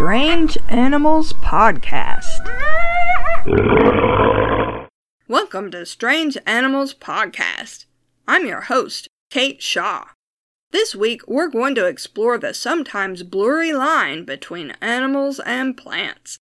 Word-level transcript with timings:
Strange 0.00 0.56
Animals 0.70 1.34
Podcast. 1.34 2.48
Welcome 5.28 5.70
to 5.72 5.84
Strange 5.84 6.38
Animals 6.46 6.94
Podcast. 6.94 7.84
I'm 8.26 8.46
your 8.46 8.62
host, 8.62 9.08
Kate 9.28 9.60
Shaw. 9.60 10.06
This 10.70 10.94
week, 10.94 11.28
we're 11.28 11.48
going 11.48 11.74
to 11.74 11.84
explore 11.84 12.38
the 12.38 12.54
sometimes 12.54 13.22
blurry 13.24 13.74
line 13.74 14.24
between 14.24 14.70
animals 14.80 15.38
and 15.40 15.76
plants. 15.76 16.38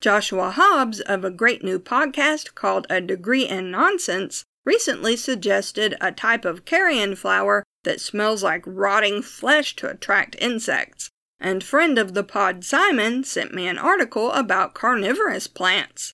Joshua 0.00 0.50
Hobbs 0.50 0.98
of 0.98 1.24
a 1.24 1.30
great 1.30 1.62
new 1.62 1.78
podcast 1.78 2.56
called 2.56 2.88
A 2.90 3.00
Degree 3.00 3.46
in 3.46 3.70
Nonsense 3.70 4.44
recently 4.64 5.16
suggested 5.16 5.96
a 6.00 6.10
type 6.10 6.44
of 6.44 6.64
carrion 6.64 7.14
flower 7.14 7.62
that 7.84 8.00
smells 8.00 8.42
like 8.42 8.64
rotting 8.66 9.22
flesh 9.22 9.76
to 9.76 9.88
attract 9.88 10.34
insects. 10.40 11.12
And 11.38 11.62
friend 11.62 11.98
of 11.98 12.14
the 12.14 12.24
pod 12.24 12.64
Simon 12.64 13.24
sent 13.24 13.54
me 13.54 13.66
an 13.66 13.78
article 13.78 14.32
about 14.32 14.74
carnivorous 14.74 15.46
plants. 15.46 16.12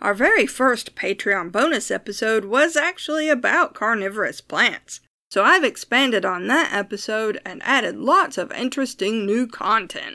Our 0.00 0.14
very 0.14 0.46
first 0.46 0.94
Patreon 0.94 1.50
bonus 1.50 1.90
episode 1.90 2.44
was 2.44 2.76
actually 2.76 3.28
about 3.28 3.74
carnivorous 3.74 4.40
plants. 4.40 5.00
So 5.30 5.42
I've 5.42 5.64
expanded 5.64 6.24
on 6.24 6.46
that 6.46 6.72
episode 6.72 7.40
and 7.44 7.62
added 7.64 7.96
lots 7.96 8.38
of 8.38 8.52
interesting 8.52 9.26
new 9.26 9.46
content. 9.46 10.14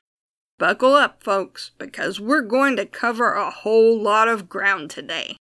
Buckle 0.57 0.93
up, 0.93 1.21
folks, 1.21 1.71
because 1.77 2.19
we're 2.19 2.41
going 2.41 2.77
to 2.77 2.85
cover 2.85 3.33
a 3.33 3.51
whole 3.51 3.99
lot 3.99 4.27
of 4.27 4.47
ground 4.47 4.89
today. 4.89 5.35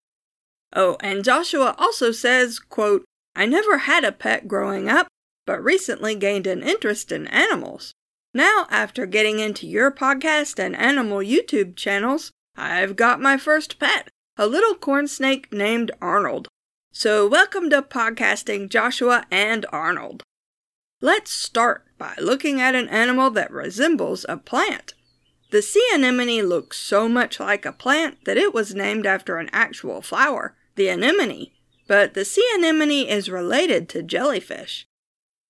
Oh, 0.74 0.96
and 1.00 1.24
Joshua 1.24 1.74
also 1.78 2.12
says, 2.12 2.58
quote, 2.58 3.04
I 3.36 3.46
never 3.46 3.78
had 3.78 4.04
a 4.04 4.12
pet 4.12 4.48
growing 4.48 4.88
up, 4.88 5.08
but 5.46 5.62
recently 5.62 6.14
gained 6.14 6.46
an 6.46 6.62
interest 6.62 7.12
in 7.12 7.26
animals. 7.26 7.92
Now, 8.32 8.68
after 8.70 9.06
getting 9.06 9.40
into 9.40 9.66
your 9.66 9.90
podcast 9.90 10.60
and 10.60 10.76
animal 10.76 11.18
YouTube 11.18 11.74
channels, 11.74 12.30
I've 12.56 12.94
got 12.94 13.20
my 13.20 13.36
first 13.36 13.80
pet, 13.80 14.08
a 14.36 14.46
little 14.46 14.76
corn 14.76 15.08
snake 15.08 15.52
named 15.52 15.90
Arnold. 16.00 16.46
So, 16.92 17.26
welcome 17.26 17.70
to 17.70 17.82
podcasting, 17.82 18.68
Joshua 18.68 19.26
and 19.32 19.66
Arnold. 19.72 20.22
Let's 21.00 21.32
start 21.32 21.86
by 21.98 22.14
looking 22.20 22.60
at 22.60 22.76
an 22.76 22.88
animal 22.88 23.30
that 23.30 23.50
resembles 23.50 24.24
a 24.28 24.36
plant. 24.36 24.94
The 25.50 25.60
sea 25.60 25.88
anemone 25.92 26.42
looks 26.42 26.78
so 26.78 27.08
much 27.08 27.40
like 27.40 27.66
a 27.66 27.72
plant 27.72 28.24
that 28.26 28.36
it 28.36 28.54
was 28.54 28.76
named 28.76 29.06
after 29.06 29.38
an 29.38 29.50
actual 29.52 30.02
flower, 30.02 30.54
the 30.76 30.86
anemone, 30.86 31.50
but 31.88 32.14
the 32.14 32.24
sea 32.24 32.48
anemone 32.54 33.08
is 33.08 33.28
related 33.28 33.88
to 33.88 34.04
jellyfish. 34.04 34.86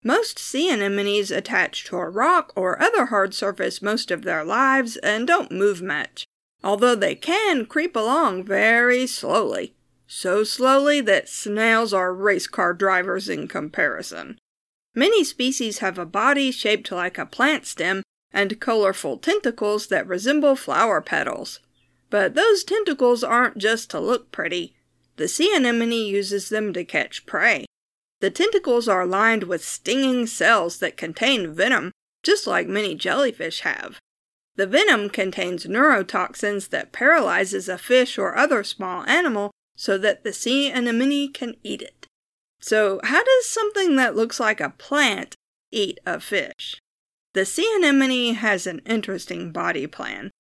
Most 0.03 0.39
sea 0.39 0.71
anemones 0.71 1.31
attach 1.31 1.85
to 1.85 1.97
a 1.97 2.09
rock 2.09 2.53
or 2.57 2.81
other 2.81 3.07
hard 3.07 3.35
surface 3.35 3.83
most 3.83 4.11
of 4.11 4.23
their 4.23 4.45
lives 4.45 4.97
and 4.97 5.27
don't 5.27 5.53
move 5.53 5.83
much, 5.83 6.25
although 6.65 6.95
they 6.95 7.15
can 7.15 7.67
creep 7.67 7.95
along 7.95 8.45
very 8.45 9.07
slowly. 9.07 9.75
So 10.07 10.43
slowly 10.43 11.01
that 11.03 11.29
snails 11.29 11.93
are 11.93 12.15
race 12.15 12.47
car 12.47 12.73
drivers 12.73 13.29
in 13.29 13.47
comparison. 13.47 14.39
Many 14.95 15.23
species 15.23 15.79
have 15.79 15.99
a 15.99 16.07
body 16.07 16.51
shaped 16.51 16.91
like 16.91 17.19
a 17.19 17.27
plant 17.27 17.67
stem 17.67 18.03
and 18.33 18.59
colorful 18.59 19.19
tentacles 19.19 19.87
that 19.89 20.07
resemble 20.07 20.57
flower 20.57 21.01
petals. 21.01 21.61
But 22.09 22.35
those 22.35 22.65
tentacles 22.65 23.23
aren't 23.23 23.59
just 23.59 23.91
to 23.91 24.01
look 24.01 24.33
pretty. 24.33 24.75
The 25.17 25.29
sea 25.29 25.55
anemone 25.55 25.93
uses 25.93 26.49
them 26.49 26.73
to 26.73 26.85
catch 26.85 27.27
prey. 27.27 27.67
The 28.21 28.31
tentacles 28.31 28.87
are 28.87 29.07
lined 29.07 29.45
with 29.45 29.65
stinging 29.65 30.27
cells 30.27 30.79
that 30.79 30.97
contain 30.97 31.55
venom, 31.55 31.93
just 32.23 32.47
like 32.47 32.69
many 32.69 32.95
jellyfish 32.95 33.61
have. 33.61 33.99
The 34.57 34.67
venom 34.67 35.09
contains 35.09 35.65
neurotoxins 35.65 36.69
that 36.69 36.93
paralyzes 36.93 37.69
a 37.69 37.79
fish 37.79 38.19
or 38.19 38.37
other 38.37 38.63
small 38.63 39.05
animal 39.05 39.51
so 39.75 39.97
that 39.99 40.23
the 40.23 40.35
sea 40.35 40.71
anemone 40.71 41.33
can 41.33 41.55
eat 41.63 41.81
it. 41.81 42.07
So, 42.61 43.01
how 43.05 43.25
does 43.25 43.49
something 43.49 43.97
that 43.97 44.15
looks 44.15 44.39
like 44.39 44.61
a 44.61 44.75
plant 44.77 45.35
eat 45.71 45.99
a 46.05 46.21
fish? 46.21 46.79
The 47.33 47.47
sea 47.47 47.73
anemone 47.77 48.35
has 48.35 48.67
an 48.67 48.83
interesting 48.85 49.51
body 49.51 49.87
plan. 49.87 50.31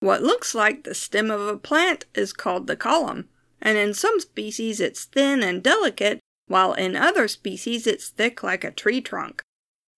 What 0.00 0.22
looks 0.22 0.54
like 0.54 0.84
the 0.84 0.94
stem 0.94 1.30
of 1.30 1.46
a 1.46 1.58
plant 1.58 2.06
is 2.14 2.32
called 2.32 2.66
the 2.66 2.76
column, 2.76 3.28
and 3.60 3.76
in 3.76 3.92
some 3.92 4.20
species 4.20 4.80
it's 4.80 5.04
thin 5.04 5.42
and 5.42 5.62
delicate 5.62 6.20
while 6.46 6.72
in 6.72 6.96
other 6.96 7.28
species 7.28 7.86
it's 7.86 8.08
thick 8.08 8.42
like 8.42 8.64
a 8.64 8.70
tree 8.70 9.00
trunk. 9.00 9.42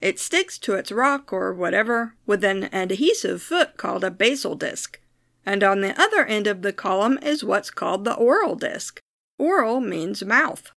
It 0.00 0.18
sticks 0.18 0.58
to 0.60 0.74
its 0.74 0.92
rock 0.92 1.32
or 1.32 1.52
whatever 1.52 2.14
with 2.26 2.44
an 2.44 2.68
adhesive 2.72 3.42
foot 3.42 3.76
called 3.76 4.04
a 4.04 4.10
basal 4.10 4.54
disc, 4.54 5.00
and 5.44 5.64
on 5.64 5.80
the 5.80 6.00
other 6.00 6.24
end 6.24 6.46
of 6.46 6.62
the 6.62 6.72
column 6.72 7.18
is 7.22 7.42
what's 7.42 7.70
called 7.70 8.04
the 8.04 8.14
oral 8.14 8.54
disc. 8.54 9.00
Oral 9.38 9.80
means 9.80 10.24
mouth. 10.24 10.70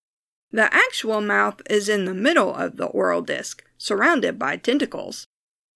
The 0.53 0.73
actual 0.75 1.21
mouth 1.21 1.63
is 1.69 1.89
in 1.89 2.07
the 2.07 2.15
middle 2.15 2.55
of 2.55 2.77
the 2.77 2.87
oral 2.87 3.23
disc, 3.23 3.63
surrounded 3.79 4.39
by 4.39 4.57
tentacles. 4.57 5.27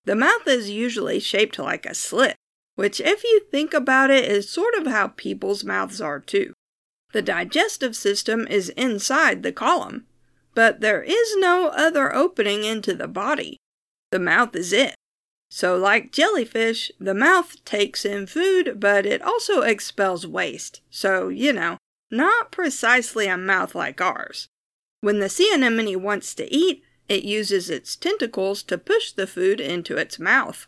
The 0.04 0.16
mouth 0.16 0.46
is 0.46 0.70
usually 0.70 1.20
shaped 1.20 1.58
like 1.58 1.86
a 1.86 1.94
slit, 1.94 2.36
which, 2.74 3.00
if 3.00 3.24
you 3.24 3.40
think 3.50 3.72
about 3.72 4.10
it, 4.10 4.24
is 4.24 4.48
sort 4.48 4.74
of 4.74 4.86
how 4.86 5.08
people's 5.08 5.64
mouths 5.64 6.00
are 6.00 6.20
too. 6.20 6.52
The 7.14 7.22
digestive 7.22 7.94
system 7.94 8.44
is 8.48 8.70
inside 8.70 9.44
the 9.44 9.52
column, 9.52 10.04
but 10.52 10.80
there 10.80 11.00
is 11.00 11.36
no 11.36 11.68
other 11.68 12.12
opening 12.12 12.64
into 12.64 12.92
the 12.92 13.06
body. 13.06 13.56
The 14.10 14.18
mouth 14.18 14.56
is 14.56 14.72
it. 14.72 14.96
So, 15.48 15.76
like 15.76 16.10
jellyfish, 16.10 16.90
the 16.98 17.14
mouth 17.14 17.64
takes 17.64 18.04
in 18.04 18.26
food, 18.26 18.80
but 18.80 19.06
it 19.06 19.22
also 19.22 19.60
expels 19.60 20.26
waste. 20.26 20.80
So, 20.90 21.28
you 21.28 21.52
know, 21.52 21.76
not 22.10 22.50
precisely 22.50 23.28
a 23.28 23.36
mouth 23.36 23.76
like 23.76 24.00
ours. 24.00 24.48
When 25.00 25.20
the 25.20 25.28
sea 25.28 25.52
anemone 25.54 26.02
wants 26.02 26.34
to 26.34 26.52
eat, 26.52 26.82
it 27.08 27.22
uses 27.22 27.70
its 27.70 27.94
tentacles 27.94 28.64
to 28.64 28.76
push 28.76 29.12
the 29.12 29.28
food 29.28 29.60
into 29.60 29.96
its 29.96 30.18
mouth. 30.18 30.66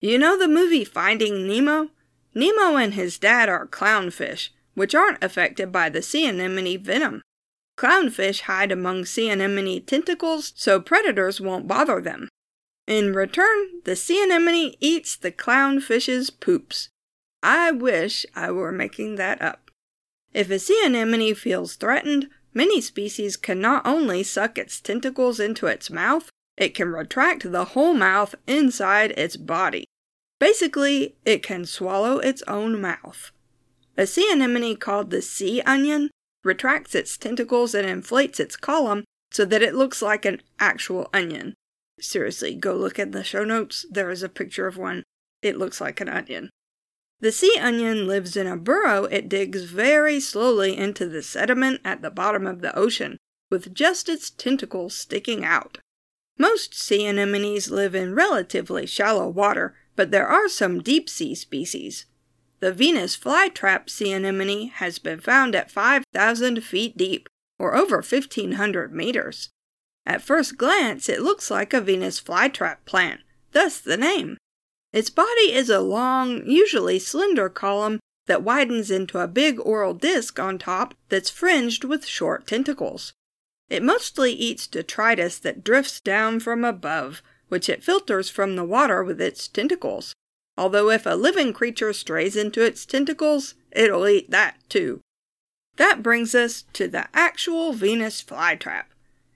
You 0.00 0.18
know 0.18 0.38
the 0.38 0.46
movie 0.46 0.84
Finding 0.84 1.48
Nemo? 1.48 1.90
Nemo 2.32 2.76
and 2.76 2.94
his 2.94 3.18
dad 3.18 3.48
are 3.48 3.66
clownfish, 3.66 4.50
which 4.74 4.94
aren't 4.94 5.22
affected 5.22 5.72
by 5.72 5.88
the 5.88 6.02
sea 6.02 6.26
anemone 6.26 6.76
venom. 6.76 7.22
Clownfish 7.76 8.42
hide 8.42 8.70
among 8.70 9.04
sea 9.04 9.30
anemone 9.30 9.80
tentacles 9.80 10.52
so 10.56 10.80
predators 10.80 11.40
won't 11.40 11.66
bother 11.66 12.00
them. 12.00 12.28
In 12.86 13.14
return, 13.14 13.80
the 13.84 13.96
sea 13.96 14.22
anemone 14.22 14.74
eats 14.78 15.16
the 15.16 15.32
clownfish's 15.32 16.30
poops. 16.30 16.88
I 17.42 17.70
wish 17.70 18.26
I 18.34 18.50
were 18.50 18.72
making 18.72 19.16
that 19.16 19.40
up. 19.42 19.70
If 20.32 20.50
a 20.50 20.58
sea 20.58 20.80
anemone 20.84 21.34
feels 21.34 21.76
threatened, 21.76 22.28
many 22.52 22.80
species 22.80 23.36
can 23.36 23.60
not 23.60 23.86
only 23.86 24.22
suck 24.22 24.58
its 24.58 24.80
tentacles 24.80 25.40
into 25.40 25.66
its 25.66 25.90
mouth, 25.90 26.30
it 26.56 26.74
can 26.74 26.88
retract 26.88 27.50
the 27.50 27.64
whole 27.66 27.94
mouth 27.94 28.34
inside 28.46 29.12
its 29.12 29.36
body. 29.36 29.84
Basically, 30.38 31.16
it 31.24 31.42
can 31.42 31.64
swallow 31.64 32.18
its 32.18 32.42
own 32.46 32.80
mouth. 32.80 33.32
A 33.96 34.06
sea 34.06 34.30
anemone 34.32 34.76
called 34.76 35.10
the 35.10 35.22
sea 35.22 35.60
onion 35.62 36.10
retracts 36.42 36.94
its 36.94 37.16
tentacles 37.16 37.74
and 37.74 37.88
inflates 37.88 38.40
its 38.40 38.56
column 38.56 39.04
so 39.30 39.44
that 39.44 39.62
it 39.62 39.74
looks 39.74 40.02
like 40.02 40.24
an 40.24 40.42
actual 40.58 41.08
onion. 41.12 41.54
Seriously, 42.00 42.54
go 42.54 42.74
look 42.74 42.98
at 42.98 43.12
the 43.12 43.24
show 43.24 43.44
notes. 43.44 43.86
There 43.90 44.10
is 44.10 44.22
a 44.22 44.28
picture 44.28 44.66
of 44.66 44.76
one. 44.76 45.04
It 45.42 45.56
looks 45.56 45.80
like 45.80 46.00
an 46.00 46.08
onion. 46.08 46.50
The 47.20 47.32
sea 47.32 47.56
onion 47.58 48.06
lives 48.06 48.36
in 48.36 48.46
a 48.46 48.56
burrow 48.56 49.04
it 49.04 49.28
digs 49.28 49.64
very 49.64 50.20
slowly 50.20 50.76
into 50.76 51.08
the 51.08 51.22
sediment 51.22 51.80
at 51.84 52.02
the 52.02 52.10
bottom 52.10 52.46
of 52.46 52.60
the 52.60 52.76
ocean, 52.76 53.16
with 53.50 53.74
just 53.74 54.08
its 54.08 54.30
tentacles 54.30 54.94
sticking 54.94 55.44
out. 55.44 55.78
Most 56.36 56.74
sea 56.74 57.06
anemones 57.06 57.70
live 57.70 57.94
in 57.94 58.14
relatively 58.14 58.86
shallow 58.86 59.28
water, 59.28 59.74
but 59.94 60.10
there 60.10 60.26
are 60.26 60.48
some 60.48 60.82
deep 60.82 61.08
sea 61.08 61.34
species. 61.34 62.06
The 62.64 62.72
Venus 62.72 63.14
flytrap 63.14 63.90
sea 63.90 64.14
anemone 64.14 64.68
has 64.68 64.98
been 64.98 65.20
found 65.20 65.54
at 65.54 65.70
5,000 65.70 66.64
feet 66.64 66.96
deep, 66.96 67.28
or 67.58 67.76
over 67.76 67.96
1,500 67.96 68.90
meters. 68.90 69.50
At 70.06 70.22
first 70.22 70.56
glance, 70.56 71.10
it 71.10 71.20
looks 71.20 71.50
like 71.50 71.74
a 71.74 71.82
Venus 71.82 72.18
flytrap 72.18 72.86
plant, 72.86 73.20
thus 73.52 73.78
the 73.78 73.98
name. 73.98 74.38
Its 74.94 75.10
body 75.10 75.52
is 75.52 75.68
a 75.68 75.80
long, 75.80 76.46
usually 76.46 76.98
slender 76.98 77.50
column 77.50 78.00
that 78.28 78.42
widens 78.42 78.90
into 78.90 79.18
a 79.18 79.28
big 79.28 79.60
oral 79.60 79.92
disc 79.92 80.38
on 80.38 80.56
top 80.56 80.94
that's 81.10 81.28
fringed 81.28 81.84
with 81.84 82.06
short 82.06 82.46
tentacles. 82.46 83.12
It 83.68 83.82
mostly 83.82 84.32
eats 84.32 84.66
detritus 84.66 85.38
that 85.40 85.64
drifts 85.64 86.00
down 86.00 86.40
from 86.40 86.64
above, 86.64 87.20
which 87.48 87.68
it 87.68 87.84
filters 87.84 88.30
from 88.30 88.56
the 88.56 88.64
water 88.64 89.04
with 89.04 89.20
its 89.20 89.48
tentacles. 89.48 90.14
Although 90.56 90.90
if 90.90 91.04
a 91.06 91.16
living 91.16 91.52
creature 91.52 91.92
strays 91.92 92.36
into 92.36 92.62
its 92.62 92.86
tentacles, 92.86 93.54
it'll 93.72 94.06
eat 94.06 94.30
that 94.30 94.56
too. 94.68 95.00
That 95.76 96.02
brings 96.02 96.34
us 96.34 96.64
to 96.74 96.86
the 96.86 97.08
actual 97.12 97.72
Venus 97.72 98.22
flytrap. 98.22 98.84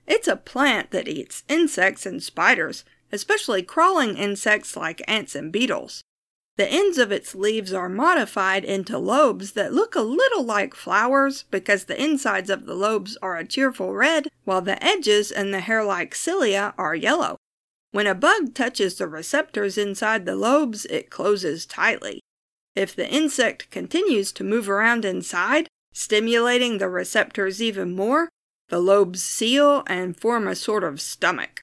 It's 0.07 0.27
a 0.27 0.37
plant 0.37 0.91
that 0.91 1.07
eats 1.07 1.43
insects 1.49 2.05
and 2.05 2.23
spiders, 2.23 2.85
especially 3.11 3.61
crawling 3.61 4.17
insects 4.17 4.75
like 4.75 5.01
ants 5.07 5.35
and 5.35 5.51
beetles. 5.51 6.03
The 6.57 6.67
ends 6.67 6.97
of 6.97 7.11
its 7.11 7.35
leaves 7.35 7.71
are 7.73 7.87
modified 7.87 8.65
into 8.65 8.97
lobes 8.97 9.53
that 9.53 9.73
look 9.73 9.95
a 9.95 10.01
little 10.01 10.43
like 10.43 10.73
flowers 10.73 11.43
because 11.51 11.85
the 11.85 12.01
insides 12.01 12.49
of 12.49 12.65
the 12.65 12.73
lobes 12.73 13.17
are 13.21 13.37
a 13.37 13.45
cheerful 13.47 13.93
red, 13.93 14.27
while 14.43 14.61
the 14.61 14.83
edges 14.83 15.31
and 15.31 15.53
the 15.53 15.61
hair 15.61 15.83
like 15.83 16.15
cilia 16.15 16.73
are 16.77 16.95
yellow. 16.95 17.37
When 17.91 18.07
a 18.07 18.15
bug 18.15 18.53
touches 18.53 18.97
the 18.97 19.07
receptors 19.07 19.77
inside 19.77 20.25
the 20.25 20.35
lobes, 20.35 20.85
it 20.85 21.09
closes 21.09 21.65
tightly. 21.65 22.21
If 22.75 22.95
the 22.95 23.09
insect 23.09 23.71
continues 23.71 24.31
to 24.33 24.43
move 24.43 24.69
around 24.69 25.05
inside, 25.05 25.67
stimulating 25.91 26.77
the 26.77 26.87
receptors 26.87 27.61
even 27.61 27.95
more, 27.95 28.29
the 28.69 28.79
lobes 28.79 29.23
seal 29.23 29.83
and 29.87 30.19
form 30.19 30.47
a 30.47 30.55
sort 30.55 30.83
of 30.83 31.01
stomach. 31.01 31.61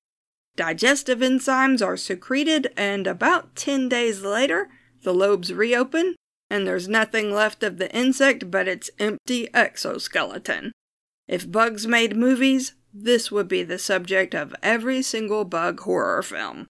Digestive 0.56 1.20
enzymes 1.20 1.84
are 1.84 1.96
secreted, 1.96 2.72
and 2.76 3.06
about 3.06 3.54
10 3.54 3.88
days 3.88 4.22
later, 4.22 4.68
the 5.02 5.14
lobes 5.14 5.52
reopen, 5.52 6.16
and 6.50 6.66
there's 6.66 6.88
nothing 6.88 7.32
left 7.32 7.62
of 7.62 7.78
the 7.78 7.94
insect 7.94 8.50
but 8.50 8.66
its 8.66 8.90
empty 8.98 9.48
exoskeleton. 9.54 10.72
If 11.28 11.50
bugs 11.50 11.86
made 11.86 12.16
movies, 12.16 12.72
this 13.02 13.30
would 13.30 13.48
be 13.48 13.62
the 13.62 13.78
subject 13.78 14.34
of 14.34 14.54
every 14.62 15.02
single 15.02 15.44
bug 15.44 15.80
horror 15.80 16.22
film. 16.22 16.66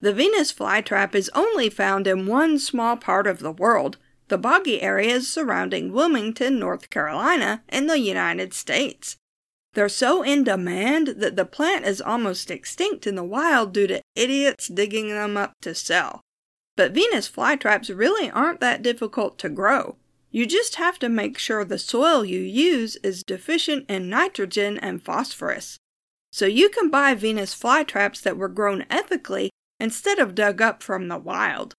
The 0.00 0.12
Venus 0.12 0.52
flytrap 0.52 1.14
is 1.14 1.30
only 1.34 1.70
found 1.70 2.06
in 2.06 2.26
one 2.26 2.58
small 2.58 2.96
part 2.96 3.26
of 3.26 3.38
the 3.38 3.52
world, 3.52 3.98
the 4.28 4.38
boggy 4.38 4.82
areas 4.82 5.28
surrounding 5.28 5.92
Wilmington, 5.92 6.58
North 6.58 6.90
Carolina, 6.90 7.62
in 7.68 7.86
the 7.86 7.98
United 7.98 8.54
States. 8.54 9.16
They're 9.74 9.88
so 9.88 10.22
in 10.22 10.44
demand 10.44 11.14
that 11.18 11.36
the 11.36 11.44
plant 11.44 11.86
is 11.86 12.00
almost 12.00 12.50
extinct 12.50 13.06
in 13.06 13.14
the 13.14 13.24
wild 13.24 13.72
due 13.72 13.86
to 13.86 14.02
idiots 14.14 14.68
digging 14.68 15.08
them 15.08 15.36
up 15.36 15.52
to 15.62 15.74
sell. 15.74 16.20
But 16.76 16.92
Venus 16.92 17.28
flytraps 17.28 17.96
really 17.96 18.30
aren't 18.30 18.60
that 18.60 18.82
difficult 18.82 19.38
to 19.38 19.48
grow. 19.48 19.96
You 20.32 20.46
just 20.46 20.74
have 20.74 20.98
to 20.98 21.08
make 21.08 21.38
sure 21.38 21.64
the 21.64 21.78
soil 21.78 22.24
you 22.24 22.40
use 22.40 22.96
is 22.96 23.22
deficient 23.22 23.88
in 23.88 24.08
nitrogen 24.08 24.78
and 24.78 25.02
phosphorus. 25.02 25.78
So 26.32 26.46
you 26.46 26.68
can 26.70 26.90
buy 26.90 27.14
Venus 27.14 27.54
flytraps 27.54 28.22
that 28.22 28.36
were 28.36 28.48
grown 28.48 28.84
ethically 28.90 29.50
instead 29.78 30.18
of 30.18 30.34
dug 30.34 30.60
up 30.60 30.82
from 30.82 31.06
the 31.06 31.18
wild. 31.18 31.74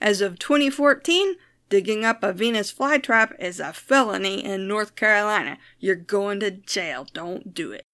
As 0.00 0.20
of 0.20 0.38
2014, 0.38 1.36
digging 1.68 2.04
up 2.04 2.22
a 2.22 2.32
Venus 2.32 2.70
flytrap 2.70 3.34
is 3.38 3.60
a 3.60 3.72
felony 3.72 4.44
in 4.44 4.68
North 4.68 4.96
Carolina. 4.96 5.56
You're 5.78 5.94
going 5.94 6.40
to 6.40 6.50
jail. 6.50 7.06
Don't 7.14 7.54
do 7.54 7.72
it. 7.72 7.84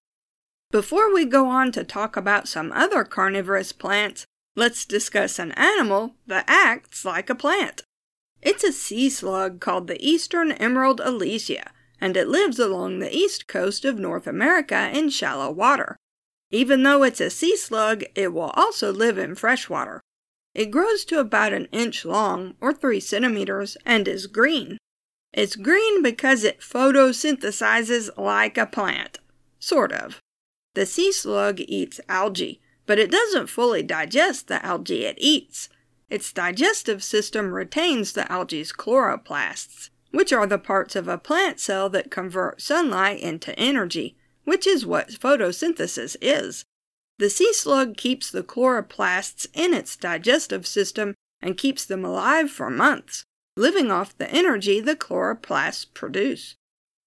Before 0.71 1.13
we 1.13 1.23
go 1.23 1.47
on 1.47 1.71
to 1.73 1.83
talk 1.83 2.17
about 2.17 2.47
some 2.47 2.71
other 2.71 3.03
carnivorous 3.03 3.71
plants, 3.71 4.25
Let's 4.59 4.85
discuss 4.85 5.39
an 5.39 5.53
animal 5.53 6.15
that 6.27 6.43
acts 6.45 7.05
like 7.05 7.29
a 7.29 7.35
plant. 7.35 7.81
It's 8.41 8.63
a 8.63 8.71
sea 8.71 9.09
slug 9.09 9.59
called 9.59 9.87
the 9.87 10.01
eastern 10.05 10.51
emerald 10.53 10.99
elysia, 10.99 11.69
and 11.99 12.15
it 12.15 12.27
lives 12.27 12.59
along 12.59 12.99
the 12.99 13.15
east 13.15 13.47
coast 13.47 13.83
of 13.83 13.99
North 13.99 14.27
America 14.27 14.89
in 14.93 15.09
shallow 15.09 15.51
water. 15.51 15.97
Even 16.51 16.83
though 16.83 17.03
it's 17.03 17.21
a 17.21 17.29
sea 17.29 17.57
slug, 17.57 18.03
it 18.15 18.33
will 18.33 18.51
also 18.55 18.91
live 18.91 19.17
in 19.17 19.35
freshwater. 19.35 20.01
It 20.55 20.71
grows 20.71 21.05
to 21.05 21.19
about 21.19 21.53
an 21.53 21.65
inch 21.71 22.05
long, 22.05 22.55
or 22.59 22.73
3 22.73 22.99
centimeters, 22.99 23.77
and 23.85 24.07
is 24.07 24.25
green. 24.25 24.77
It's 25.31 25.55
green 25.55 26.01
because 26.01 26.43
it 26.43 26.61
photosynthesizes 26.61 28.09
like 28.17 28.57
a 28.57 28.65
plant. 28.65 29.19
Sort 29.59 29.91
of. 29.91 30.19
The 30.73 30.85
sea 30.85 31.11
slug 31.11 31.59
eats 31.59 31.99
algae, 32.09 32.61
but 32.85 32.97
it 32.97 33.11
doesn't 33.11 33.47
fully 33.47 33.83
digest 33.83 34.47
the 34.47 34.65
algae 34.65 35.05
it 35.05 35.17
eats. 35.19 35.69
Its 36.09 36.33
digestive 36.33 37.03
system 37.03 37.51
retains 37.51 38.13
the 38.13 38.29
algae's 38.31 38.73
chloroplasts, 38.73 39.89
which 40.11 40.33
are 40.33 40.47
the 40.47 40.57
parts 40.57 40.95
of 40.95 41.07
a 41.07 41.17
plant 41.17 41.59
cell 41.59 41.89
that 41.89 42.09
convert 42.09 42.61
sunlight 42.61 43.19
into 43.19 43.57
energy, 43.59 44.17
which 44.43 44.65
is 44.65 44.85
what 44.85 45.09
photosynthesis 45.09 46.15
is. 46.21 46.65
The 47.19 47.29
sea 47.29 47.53
slug 47.53 47.97
keeps 47.97 48.31
the 48.31 48.43
chloroplasts 48.43 49.45
in 49.53 49.73
its 49.73 49.95
digestive 49.95 50.65
system 50.65 51.13
and 51.41 51.57
keeps 51.57 51.85
them 51.85 52.03
alive 52.03 52.49
for 52.49 52.69
months, 52.69 53.23
living 53.55 53.91
off 53.91 54.17
the 54.17 54.29
energy 54.31 54.79
the 54.79 54.95
chloroplasts 54.95 55.85
produce. 55.93 56.55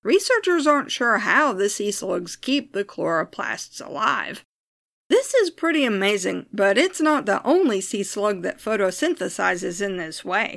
Researchers 0.05 0.67
aren't 0.67 0.93
sure 0.93 1.19
how 1.19 1.53
the 1.53 1.69
sea 1.69 1.91
slugs 1.91 2.37
keep 2.37 2.73
the 2.73 2.85
chloroplasts 2.85 3.85
alive. 3.85 4.45
This 5.13 5.35
is 5.35 5.51
pretty 5.51 5.85
amazing, 5.85 6.47
but 6.55 6.79
it's 6.79 6.99
not 6.99 7.27
the 7.27 7.47
only 7.47 7.83
sea 7.83 8.03
slug 8.03 8.41
that 8.45 8.61
photosynthesizes 8.61 9.83
in 9.83 9.99
this 9.99 10.25
way. 10.25 10.57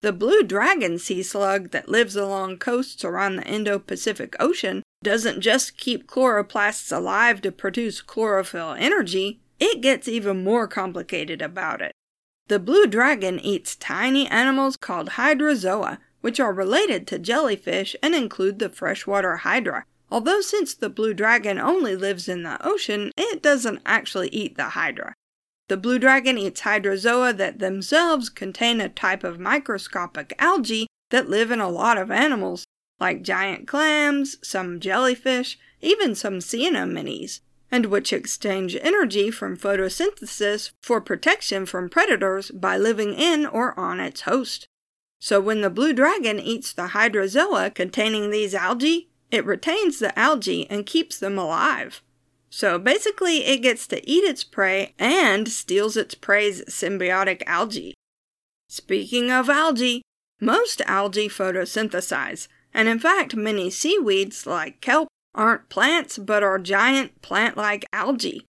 The 0.00 0.12
blue 0.12 0.42
dragon 0.42 0.98
sea 0.98 1.22
slug 1.22 1.70
that 1.70 1.88
lives 1.88 2.16
along 2.16 2.58
coasts 2.58 3.04
around 3.04 3.36
the 3.36 3.46
Indo 3.46 3.78
Pacific 3.78 4.34
Ocean 4.40 4.82
doesn't 5.04 5.40
just 5.40 5.78
keep 5.78 6.08
chloroplasts 6.08 6.90
alive 6.90 7.40
to 7.42 7.52
produce 7.52 8.00
chlorophyll 8.00 8.72
energy, 8.76 9.40
it 9.60 9.80
gets 9.80 10.08
even 10.08 10.42
more 10.42 10.66
complicated 10.66 11.40
about 11.40 11.80
it. 11.80 11.92
The 12.48 12.58
blue 12.58 12.88
dragon 12.88 13.38
eats 13.38 13.76
tiny 13.76 14.26
animals 14.26 14.76
called 14.76 15.10
hydrozoa, 15.10 15.98
which 16.22 16.40
are 16.40 16.52
related 16.52 17.06
to 17.06 17.20
jellyfish 17.20 17.94
and 18.02 18.16
include 18.16 18.58
the 18.58 18.68
freshwater 18.68 19.36
hydra, 19.36 19.84
Although 20.12 20.42
since 20.42 20.74
the 20.74 20.90
blue 20.90 21.14
dragon 21.14 21.58
only 21.58 21.96
lives 21.96 22.28
in 22.28 22.42
the 22.42 22.62
ocean, 22.62 23.12
it 23.16 23.42
doesn't 23.42 23.80
actually 23.86 24.28
eat 24.28 24.58
the 24.58 24.64
hydra. 24.76 25.14
The 25.68 25.78
blue 25.78 25.98
dragon 25.98 26.36
eats 26.36 26.60
hydrozoa 26.60 27.34
that 27.38 27.60
themselves 27.60 28.28
contain 28.28 28.82
a 28.82 28.90
type 28.90 29.24
of 29.24 29.40
microscopic 29.40 30.34
algae 30.38 30.86
that 31.08 31.30
live 31.30 31.50
in 31.50 31.62
a 31.62 31.70
lot 31.70 31.96
of 31.96 32.10
animals, 32.10 32.66
like 33.00 33.22
giant 33.22 33.66
clams, 33.66 34.36
some 34.46 34.80
jellyfish, 34.80 35.58
even 35.80 36.14
some 36.14 36.42
sea 36.42 36.66
anemones, 36.66 37.40
and 37.70 37.86
which 37.86 38.12
exchange 38.12 38.76
energy 38.82 39.30
from 39.30 39.56
photosynthesis 39.56 40.72
for 40.82 41.00
protection 41.00 41.64
from 41.64 41.88
predators 41.88 42.50
by 42.50 42.76
living 42.76 43.14
in 43.14 43.46
or 43.46 43.78
on 43.80 43.98
its 43.98 44.20
host. 44.20 44.68
So 45.20 45.40
when 45.40 45.62
the 45.62 45.70
blue 45.70 45.94
dragon 45.94 46.38
eats 46.38 46.74
the 46.74 46.88
hydrozoa 46.88 47.74
containing 47.74 48.28
these 48.28 48.54
algae, 48.54 49.08
it 49.32 49.46
retains 49.46 49.98
the 49.98 50.16
algae 50.16 50.68
and 50.70 50.86
keeps 50.86 51.18
them 51.18 51.38
alive. 51.38 52.02
So 52.50 52.78
basically, 52.78 53.46
it 53.46 53.62
gets 53.62 53.86
to 53.88 54.08
eat 54.08 54.24
its 54.24 54.44
prey 54.44 54.94
and 54.98 55.48
steals 55.48 55.96
its 55.96 56.14
prey's 56.14 56.62
symbiotic 56.66 57.42
algae. 57.46 57.94
Speaking 58.68 59.30
of 59.30 59.48
algae, 59.48 60.02
most 60.38 60.82
algae 60.82 61.28
photosynthesize, 61.28 62.46
and 62.74 62.88
in 62.88 62.98
fact, 62.98 63.34
many 63.34 63.70
seaweeds, 63.70 64.46
like 64.46 64.82
kelp, 64.82 65.08
aren't 65.34 65.70
plants 65.70 66.18
but 66.18 66.42
are 66.42 66.58
giant 66.58 67.22
plant 67.22 67.56
like 67.56 67.86
algae. 67.90 68.44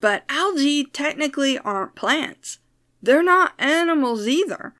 But 0.00 0.24
algae 0.30 0.84
technically 0.84 1.58
aren't 1.58 1.94
plants. 1.94 2.58
They're 3.02 3.22
not 3.22 3.52
animals 3.58 4.26
either. 4.26 4.74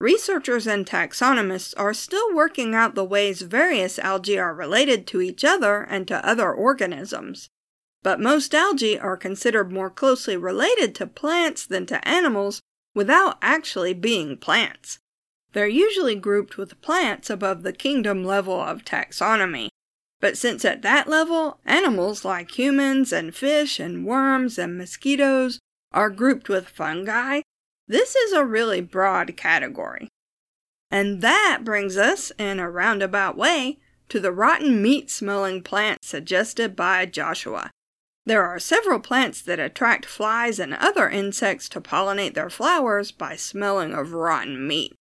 Researchers 0.00 0.66
and 0.66 0.86
taxonomists 0.86 1.74
are 1.76 1.92
still 1.92 2.34
working 2.34 2.74
out 2.74 2.94
the 2.94 3.04
ways 3.04 3.42
various 3.42 3.98
algae 3.98 4.38
are 4.38 4.54
related 4.54 5.06
to 5.08 5.20
each 5.20 5.44
other 5.44 5.82
and 5.82 6.08
to 6.08 6.26
other 6.26 6.50
organisms. 6.50 7.50
But 8.02 8.18
most 8.18 8.54
algae 8.54 8.98
are 8.98 9.18
considered 9.18 9.70
more 9.70 9.90
closely 9.90 10.38
related 10.38 10.94
to 10.96 11.06
plants 11.06 11.66
than 11.66 11.84
to 11.86 12.08
animals 12.08 12.62
without 12.94 13.36
actually 13.42 13.92
being 13.92 14.38
plants. 14.38 15.00
They're 15.52 15.68
usually 15.68 16.14
grouped 16.14 16.56
with 16.56 16.80
plants 16.80 17.28
above 17.28 17.62
the 17.62 17.72
kingdom 17.74 18.24
level 18.24 18.58
of 18.58 18.86
taxonomy. 18.86 19.68
But 20.18 20.38
since 20.38 20.64
at 20.64 20.80
that 20.80 21.08
level, 21.08 21.60
animals 21.66 22.24
like 22.24 22.58
humans 22.58 23.12
and 23.12 23.34
fish 23.34 23.78
and 23.78 24.06
worms 24.06 24.58
and 24.58 24.78
mosquitoes 24.78 25.58
are 25.92 26.08
grouped 26.08 26.48
with 26.48 26.68
fungi, 26.68 27.42
this 27.90 28.14
is 28.14 28.32
a 28.32 28.44
really 28.44 28.80
broad 28.80 29.36
category. 29.36 30.08
And 30.92 31.22
that 31.22 31.62
brings 31.64 31.96
us, 31.96 32.30
in 32.38 32.60
a 32.60 32.70
roundabout 32.70 33.36
way, 33.36 33.80
to 34.08 34.20
the 34.20 34.30
rotten 34.30 34.80
meat 34.80 35.10
smelling 35.10 35.60
plant 35.62 36.04
suggested 36.04 36.76
by 36.76 37.04
Joshua. 37.06 37.70
There 38.24 38.44
are 38.44 38.60
several 38.60 39.00
plants 39.00 39.42
that 39.42 39.58
attract 39.58 40.06
flies 40.06 40.60
and 40.60 40.72
other 40.74 41.10
insects 41.10 41.68
to 41.70 41.80
pollinate 41.80 42.34
their 42.34 42.48
flowers 42.48 43.10
by 43.10 43.34
smelling 43.34 43.92
of 43.92 44.12
rotten 44.12 44.68
meat. 44.68 44.94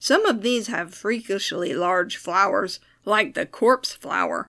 Some 0.00 0.24
of 0.24 0.40
these 0.40 0.68
have 0.68 0.94
freakishly 0.94 1.74
large 1.74 2.16
flowers, 2.16 2.80
like 3.04 3.34
the 3.34 3.44
corpse 3.44 3.92
flower. 3.92 4.46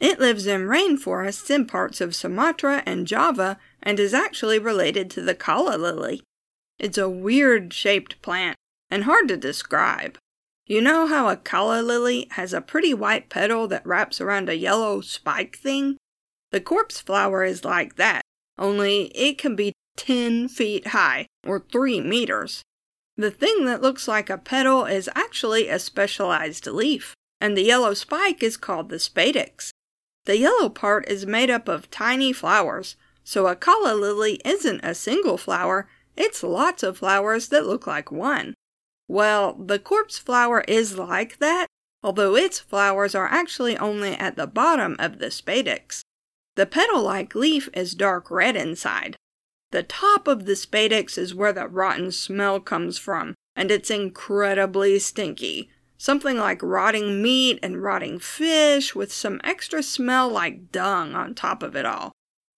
It 0.00 0.18
lives 0.18 0.48
in 0.48 0.62
rainforests 0.62 1.50
in 1.50 1.66
parts 1.66 2.00
of 2.00 2.16
Sumatra 2.16 2.82
and 2.84 3.06
Java 3.06 3.58
and 3.80 4.00
is 4.00 4.12
actually 4.12 4.58
related 4.58 5.08
to 5.10 5.20
the 5.20 5.36
calla 5.36 5.76
lily. 5.76 6.22
It's 6.78 6.98
a 6.98 7.08
weird 7.08 7.72
shaped 7.72 8.20
plant 8.22 8.56
and 8.90 9.04
hard 9.04 9.28
to 9.28 9.36
describe. 9.36 10.18
You 10.66 10.80
know 10.80 11.06
how 11.06 11.28
a 11.28 11.36
calla 11.36 11.82
lily 11.82 12.28
has 12.32 12.52
a 12.52 12.60
pretty 12.60 12.92
white 12.92 13.30
petal 13.30 13.66
that 13.68 13.86
wraps 13.86 14.20
around 14.20 14.48
a 14.48 14.56
yellow 14.56 15.00
spike 15.00 15.56
thing? 15.56 15.96
The 16.52 16.60
corpse 16.60 17.00
flower 17.00 17.42
is 17.42 17.64
like 17.64 17.96
that, 17.96 18.22
only 18.58 19.06
it 19.16 19.38
can 19.38 19.56
be 19.56 19.72
10 19.96 20.48
feet 20.48 20.88
high, 20.88 21.26
or 21.46 21.60
3 21.60 22.00
meters. 22.00 22.62
The 23.16 23.30
thing 23.30 23.64
that 23.64 23.82
looks 23.82 24.06
like 24.06 24.30
a 24.30 24.38
petal 24.38 24.84
is 24.84 25.10
actually 25.14 25.68
a 25.68 25.78
specialized 25.78 26.66
leaf, 26.66 27.14
and 27.40 27.56
the 27.56 27.62
yellow 27.62 27.94
spike 27.94 28.42
is 28.42 28.56
called 28.56 28.88
the 28.88 28.96
spadix. 28.96 29.70
The 30.26 30.38
yellow 30.38 30.68
part 30.68 31.08
is 31.08 31.26
made 31.26 31.50
up 31.50 31.66
of 31.66 31.90
tiny 31.90 32.32
flowers, 32.32 32.96
so 33.24 33.46
a 33.46 33.56
calla 33.56 33.94
lily 33.94 34.40
isn't 34.44 34.84
a 34.84 34.94
single 34.94 35.36
flower, 35.36 35.88
it's 36.18 36.42
lots 36.42 36.82
of 36.82 36.98
flowers 36.98 37.48
that 37.48 37.66
look 37.66 37.86
like 37.86 38.12
one. 38.12 38.54
Well, 39.06 39.54
the 39.54 39.78
corpse 39.78 40.18
flower 40.18 40.62
is 40.68 40.98
like 40.98 41.38
that, 41.38 41.66
although 42.02 42.36
its 42.36 42.58
flowers 42.58 43.14
are 43.14 43.28
actually 43.28 43.78
only 43.78 44.12
at 44.12 44.36
the 44.36 44.46
bottom 44.46 44.96
of 44.98 45.18
the 45.18 45.26
spadix. 45.26 46.02
The 46.56 46.66
petal 46.66 47.02
like 47.02 47.34
leaf 47.34 47.68
is 47.72 47.94
dark 47.94 48.30
red 48.30 48.56
inside. 48.56 49.16
The 49.70 49.82
top 49.82 50.26
of 50.26 50.44
the 50.44 50.54
spadix 50.54 51.16
is 51.16 51.34
where 51.34 51.52
the 51.52 51.68
rotten 51.68 52.10
smell 52.10 52.58
comes 52.58 52.98
from, 52.98 53.34
and 53.54 53.70
it's 53.70 53.90
incredibly 53.90 54.98
stinky. 54.98 55.70
Something 55.98 56.36
like 56.36 56.62
rotting 56.62 57.22
meat 57.22 57.58
and 57.62 57.82
rotting 57.82 58.18
fish 58.18 58.94
with 58.94 59.12
some 59.12 59.40
extra 59.44 59.82
smell 59.82 60.28
like 60.28 60.70
dung 60.72 61.14
on 61.14 61.34
top 61.34 61.62
of 61.62 61.76
it 61.76 61.86
all. 61.86 62.12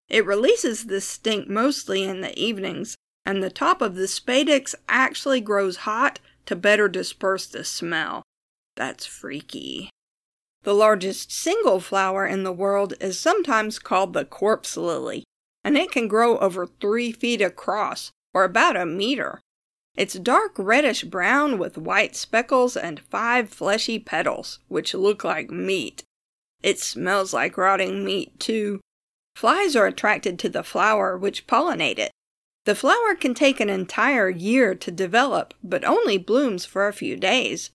It 0.08 0.26
releases 0.26 0.86
this 0.86 1.06
stink 1.06 1.48
mostly 1.48 2.04
in 2.04 2.20
the 2.20 2.38
evenings, 2.38 2.96
and 3.24 3.42
the 3.42 3.50
top 3.50 3.82
of 3.82 3.94
the 3.94 4.06
spadix 4.06 4.74
actually 4.88 5.40
grows 5.40 5.78
hot 5.78 6.18
to 6.46 6.56
better 6.56 6.88
disperse 6.88 7.46
the 7.46 7.64
smell. 7.64 8.22
That's 8.76 9.06
freaky. 9.06 9.90
The 10.62 10.74
largest 10.74 11.32
single 11.32 11.80
flower 11.80 12.26
in 12.26 12.42
the 12.42 12.52
world 12.52 12.94
is 13.00 13.18
sometimes 13.18 13.78
called 13.78 14.12
the 14.12 14.24
corpse 14.24 14.76
lily, 14.76 15.24
and 15.64 15.76
it 15.76 15.90
can 15.90 16.08
grow 16.08 16.38
over 16.38 16.66
three 16.66 17.12
feet 17.12 17.40
across, 17.40 18.10
or 18.34 18.44
about 18.44 18.76
a 18.76 18.84
meter. 18.84 19.40
It's 19.96 20.14
dark 20.14 20.52
reddish 20.56 21.04
brown 21.04 21.58
with 21.58 21.76
white 21.78 22.14
speckles 22.14 22.76
and 22.76 23.00
five 23.00 23.48
fleshy 23.48 23.98
petals, 23.98 24.60
which 24.68 24.94
look 24.94 25.24
like 25.24 25.50
meat. 25.50 26.04
It 26.62 26.78
smells 26.78 27.32
like 27.32 27.56
rotting 27.56 28.04
meat, 28.04 28.38
too. 28.38 28.80
Flies 29.34 29.74
are 29.74 29.86
attracted 29.86 30.38
to 30.38 30.48
the 30.48 30.62
flower, 30.62 31.16
which 31.16 31.46
pollinate 31.46 31.98
it. 31.98 32.12
The 32.66 32.74
flower 32.74 33.14
can 33.18 33.34
take 33.34 33.58
an 33.58 33.70
entire 33.70 34.28
year 34.28 34.74
to 34.74 34.90
develop, 34.90 35.54
but 35.62 35.84
only 35.84 36.18
blooms 36.18 36.64
for 36.64 36.86
a 36.86 36.92
few 36.92 37.16
days. 37.16 37.70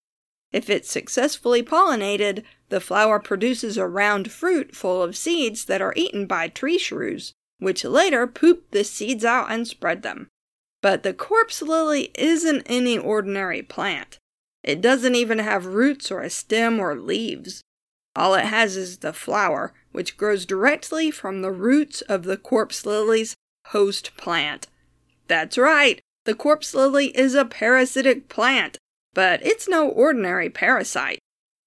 If 0.52 0.70
it's 0.70 0.92
successfully 0.92 1.64
pollinated, 1.64 2.44
the 2.70 2.80
flower 2.80 3.20
produces 3.20 3.78
a 3.78 3.88
round 3.88 4.32
fruit 4.32 4.76
full 4.76 5.02
of 5.02 5.18
seeds 5.18 5.66
that 5.66 5.82
are 5.82 5.94
eaten 5.96 6.28
by 6.28 6.48
tree 6.48 6.78
shrews, 6.78 7.34
which 7.60 7.84
later 7.84 8.28
poop 8.28 8.72
the 8.72 8.84
seeds 8.84 9.26
out 9.26 9.52
and 9.52 9.68
spread 9.68 10.04
them. 10.04 10.30
But 10.82 11.04
the 11.04 11.14
corpse 11.14 11.62
lily 11.62 12.12
isn't 12.16 12.64
any 12.68 12.98
ordinary 12.98 13.64
plant. 13.64 14.20
It 14.64 14.82
doesn't 14.82 15.16
even 15.16 15.40
have 15.40 15.66
roots 15.66 16.12
or 16.12 16.22
a 16.22 16.30
stem 16.30 16.80
or 16.80 16.96
leaves. 16.96 17.62
All 18.16 18.36
it 18.36 18.46
has 18.46 18.78
is 18.78 19.00
the 19.00 19.14
flower, 19.14 19.74
which 19.92 20.16
grows 20.16 20.46
directly 20.46 21.12
from 21.12 21.42
the 21.42 21.52
roots 21.52 22.02
of 22.02 22.24
the 22.24 22.38
corpse 22.38 22.86
lily's 22.86 23.36
host 23.68 24.16
plant. 24.16 24.68
That's 25.28 25.58
right, 25.58 26.02
the 26.26 26.36
corpse 26.36 26.74
lily 26.74 27.08
is 27.18 27.36
a 27.36 27.46
parasitic 27.46 28.30
plant, 28.30 28.78
but 29.14 29.46
it's 29.46 29.68
no 29.68 29.88
ordinary 29.88 30.50
parasite. 30.50 31.20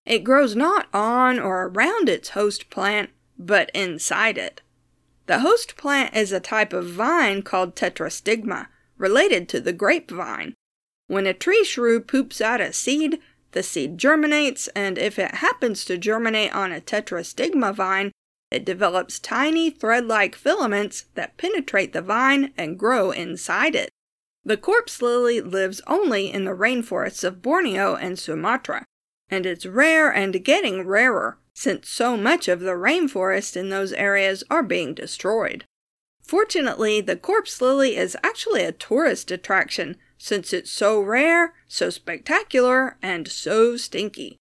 It 0.05 0.25
grows 0.25 0.57
not 0.57 0.89
on 0.93 1.39
or 1.39 1.67
around 1.67 2.09
its 2.09 2.31
host 2.31 2.71
plant, 2.71 3.11
but 3.39 3.71
inside 3.75 4.39
it. 4.39 4.63
The 5.27 5.41
host 5.41 5.77
plant 5.77 6.17
is 6.17 6.33
a 6.33 6.41
type 6.41 6.73
of 6.73 6.87
vine 6.87 7.43
called 7.43 7.77
tetrastigma, 7.77 8.69
related 8.97 9.49
to 9.51 9.61
the 9.61 9.73
grapevine. 9.73 10.55
When 11.07 11.27
a 11.27 11.35
tree 11.35 11.65
shrew 11.65 12.01
poops 12.01 12.41
out 12.41 12.61
a 12.61 12.73
seed, 12.73 13.21
the 13.53 13.63
seed 13.63 13.99
germinates, 13.99 14.69
and 14.69 14.99
if 14.99 15.19
it 15.19 15.37
happens 15.37 15.85
to 15.85 15.99
germinate 15.99 16.55
on 16.55 16.73
a 16.73 16.81
tetrastigma 16.81 17.75
vine, 17.75 18.13
it 18.51 18.65
develops 18.65 19.19
tiny 19.19 19.71
thread 19.71 20.07
like 20.07 20.35
filaments 20.35 21.05
that 21.15 21.37
penetrate 21.37 21.93
the 21.93 22.03
vine 22.03 22.53
and 22.57 22.79
grow 22.79 23.11
inside 23.11 23.75
it. 23.75 23.91
The 24.45 24.57
corpse 24.57 25.03
lily 25.03 25.41
lives 25.41 25.83
only 25.87 26.33
in 26.33 26.45
the 26.45 26.55
rainforests 26.55 27.25
of 27.25 27.43
Borneo 27.43 27.95
and 27.97 28.19
Sumatra, 28.19 28.85
and 29.29 29.45
it's 29.45 29.67
rare 29.67 30.11
and 30.11 30.45
getting 30.45 30.87
rarer 30.87 31.39
since 31.53 31.89
so 31.91 32.17
much 32.17 32.49
of 32.49 32.61
the 32.61 32.77
rainforest 32.77 33.57
in 33.57 33.69
those 33.69 33.93
areas 33.93 34.45
are 34.49 34.63
being 34.63 34.95
destroyed. 34.95 35.65
Fortunately, 36.23 37.01
the 37.01 37.17
corpse 37.17 37.61
lily 37.61 37.97
is 37.97 38.17
actually 38.23 38.63
a 38.63 38.73
tourist 38.73 39.31
attraction 39.31 39.97
since 40.19 40.53
it's 40.53 40.71
so 40.71 41.01
rare, 41.01 41.55
so 41.67 41.91
spectacular, 41.91 42.97
and 43.03 43.29
so 43.29 43.77
stinky. 43.77 44.37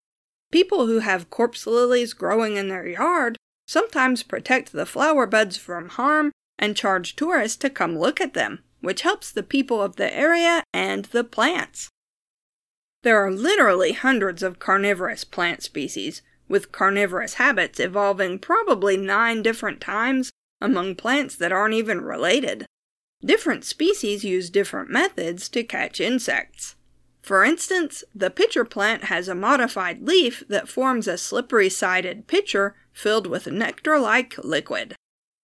People 0.51 0.85
who 0.87 0.99
have 0.99 1.29
corpse 1.29 1.67
lilies 1.67 2.13
growing 2.13 2.55
in 2.55 2.67
their 2.67 2.87
yard 2.87 3.37
sometimes 3.67 4.23
protect 4.23 4.71
the 4.71 4.85
flower 4.85 5.27
buds 5.27 5.57
from 5.57 5.89
harm 5.89 6.31
and 6.57 6.75
charge 6.75 7.15
tourists 7.15 7.57
to 7.57 7.69
come 7.69 7.97
look 7.97 8.19
at 8.19 8.33
them, 8.33 8.63
which 8.81 9.01
helps 9.01 9.31
the 9.31 9.43
people 9.43 9.81
of 9.81 9.97
the 9.97 10.15
area 10.15 10.63
and 10.73 11.05
the 11.05 11.23
plants. 11.23 11.89
There 13.03 13.17
are 13.23 13.31
literally 13.31 13.91
hundreds 13.91 14.41
of 14.41 14.59
carnivorous 14.59 15.23
plant 15.23 15.61
species, 15.61 16.21
with 16.47 16.71
carnivorous 16.71 17.35
habits 17.35 17.79
evolving 17.79 18.39
probably 18.39 18.97
nine 18.97 19.41
different 19.41 19.81
times 19.81 20.31
among 20.61 20.95
plants 20.95 21.35
that 21.35 21.51
aren't 21.51 21.73
even 21.73 22.01
related. 22.01 22.65
Different 23.23 23.65
species 23.65 24.23
use 24.23 24.49
different 24.49 24.89
methods 24.89 25.49
to 25.49 25.63
catch 25.63 25.99
insects. 25.99 26.75
For 27.21 27.43
instance, 27.43 28.03
the 28.15 28.29
pitcher 28.29 28.63
plant 28.63 29.05
has 29.05 29.27
a 29.27 29.35
modified 29.35 30.07
leaf 30.07 30.43
that 30.47 30.69
forms 30.69 31.07
a 31.07 31.17
slippery 31.17 31.69
sided 31.69 32.27
pitcher 32.27 32.75
filled 32.97 33.27
with 33.27 33.47
nectar 33.47 33.99
like 33.99 34.37
liquid. 34.43 34.95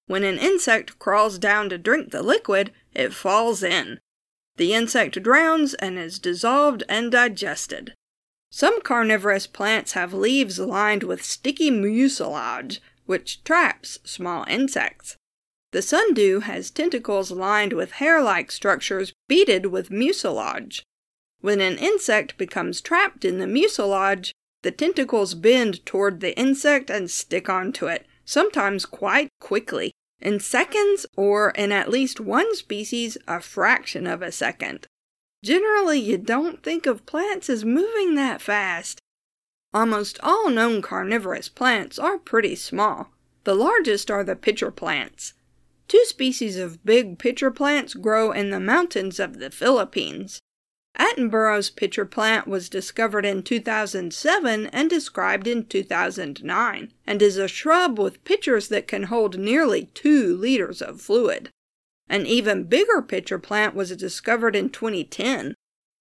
When 0.07 0.23
an 0.23 0.37
insect 0.37 0.99
crawls 0.99 1.37
down 1.37 1.69
to 1.69 1.77
drink 1.77 2.11
the 2.11 2.23
liquid, 2.23 2.73
it 2.93 3.13
falls 3.13 3.63
in, 3.63 3.99
the 4.57 4.73
insect 4.73 5.21
drowns 5.23 5.73
and 5.75 5.97
is 5.97 6.19
dissolved 6.19 6.83
and 6.87 7.11
digested. 7.11 7.93
Some 8.51 8.81
carnivorous 8.81 9.47
plants 9.47 9.93
have 9.93 10.13
leaves 10.13 10.59
lined 10.59 11.03
with 11.03 11.23
sticky 11.23 11.71
mucilage, 11.71 12.79
which 13.05 13.43
traps 13.43 13.97
small 14.03 14.45
insects. 14.47 15.17
The 15.71 15.81
sundew 15.81 16.41
has 16.41 16.69
tentacles 16.69 17.31
lined 17.31 17.73
with 17.73 17.93
hair 17.93 18.21
like 18.21 18.51
structures 18.51 19.11
beaded 19.27 19.67
with 19.67 19.89
mucilage. 19.89 20.83
When 21.41 21.59
an 21.59 21.77
insect 21.79 22.37
becomes 22.37 22.79
trapped 22.79 23.25
in 23.25 23.39
the 23.39 23.47
mucilage, 23.47 24.33
the 24.63 24.71
tentacles 24.71 25.35
bend 25.35 25.85
toward 25.85 26.19
the 26.19 26.37
insect 26.37 26.89
and 26.89 27.11
stick 27.11 27.47
onto 27.47 27.85
it, 27.85 28.05
sometimes 28.25 28.85
quite 28.85 29.29
quickly 29.39 29.93
in 30.23 30.39
seconds, 30.39 31.05
or 31.17 31.51
in 31.51 31.71
at 31.71 31.89
least 31.89 32.19
one 32.19 32.55
species, 32.55 33.17
a 33.27 33.41
fraction 33.41 34.07
of 34.07 34.21
a 34.21 34.31
second. 34.31 34.87
Generally, 35.43 35.99
you 35.99 36.17
don't 36.17 36.63
think 36.63 36.85
of 36.85 37.05
plants 37.05 37.49
as 37.49 37.65
moving 37.65 38.15
that 38.15 38.41
fast. 38.41 39.01
Almost 39.73 40.19
all 40.23 40.49
known 40.49 40.81
carnivorous 40.81 41.49
plants 41.49 41.99
are 41.99 42.17
pretty 42.17 42.55
small. 42.55 43.09
The 43.43 43.53
largest 43.53 44.09
are 44.09 44.23
the 44.23 44.37
pitcher 44.37 44.71
plants. 44.71 45.33
Two 45.89 46.05
species 46.05 46.57
of 46.57 46.85
big 46.85 47.19
pitcher 47.19 47.51
plants 47.51 47.93
grow 47.93 48.31
in 48.31 48.49
the 48.49 48.59
mountains 48.61 49.19
of 49.19 49.39
the 49.39 49.49
Philippines. 49.49 50.39
Attenborough's 50.95 51.69
pitcher 51.69 52.05
plant 52.05 52.47
was 52.47 52.69
discovered 52.69 53.25
in 53.25 53.41
2007 53.41 54.67
and 54.67 54.89
described 54.89 55.47
in 55.47 55.65
2009, 55.65 56.93
and 57.07 57.21
is 57.21 57.37
a 57.37 57.47
shrub 57.47 57.97
with 57.97 58.23
pitchers 58.23 58.67
that 58.67 58.87
can 58.87 59.03
hold 59.03 59.37
nearly 59.37 59.85
2 59.95 60.37
liters 60.37 60.81
of 60.81 61.01
fluid. 61.01 61.49
An 62.07 62.25
even 62.25 62.65
bigger 62.65 63.01
pitcher 63.01 63.39
plant 63.39 63.73
was 63.73 63.95
discovered 63.97 64.55
in 64.55 64.69
2010, 64.69 65.55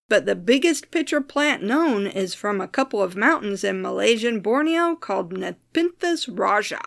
but 0.08 0.26
the 0.26 0.34
biggest 0.34 0.90
pitcher 0.90 1.22
plant 1.22 1.62
known 1.62 2.06
is 2.06 2.34
from 2.34 2.60
a 2.60 2.68
couple 2.68 3.02
of 3.02 3.16
mountains 3.16 3.64
in 3.64 3.80
Malaysian 3.80 4.40
Borneo 4.40 4.94
called 4.94 5.32
Nepenthes 5.32 6.28
raja. 6.28 6.82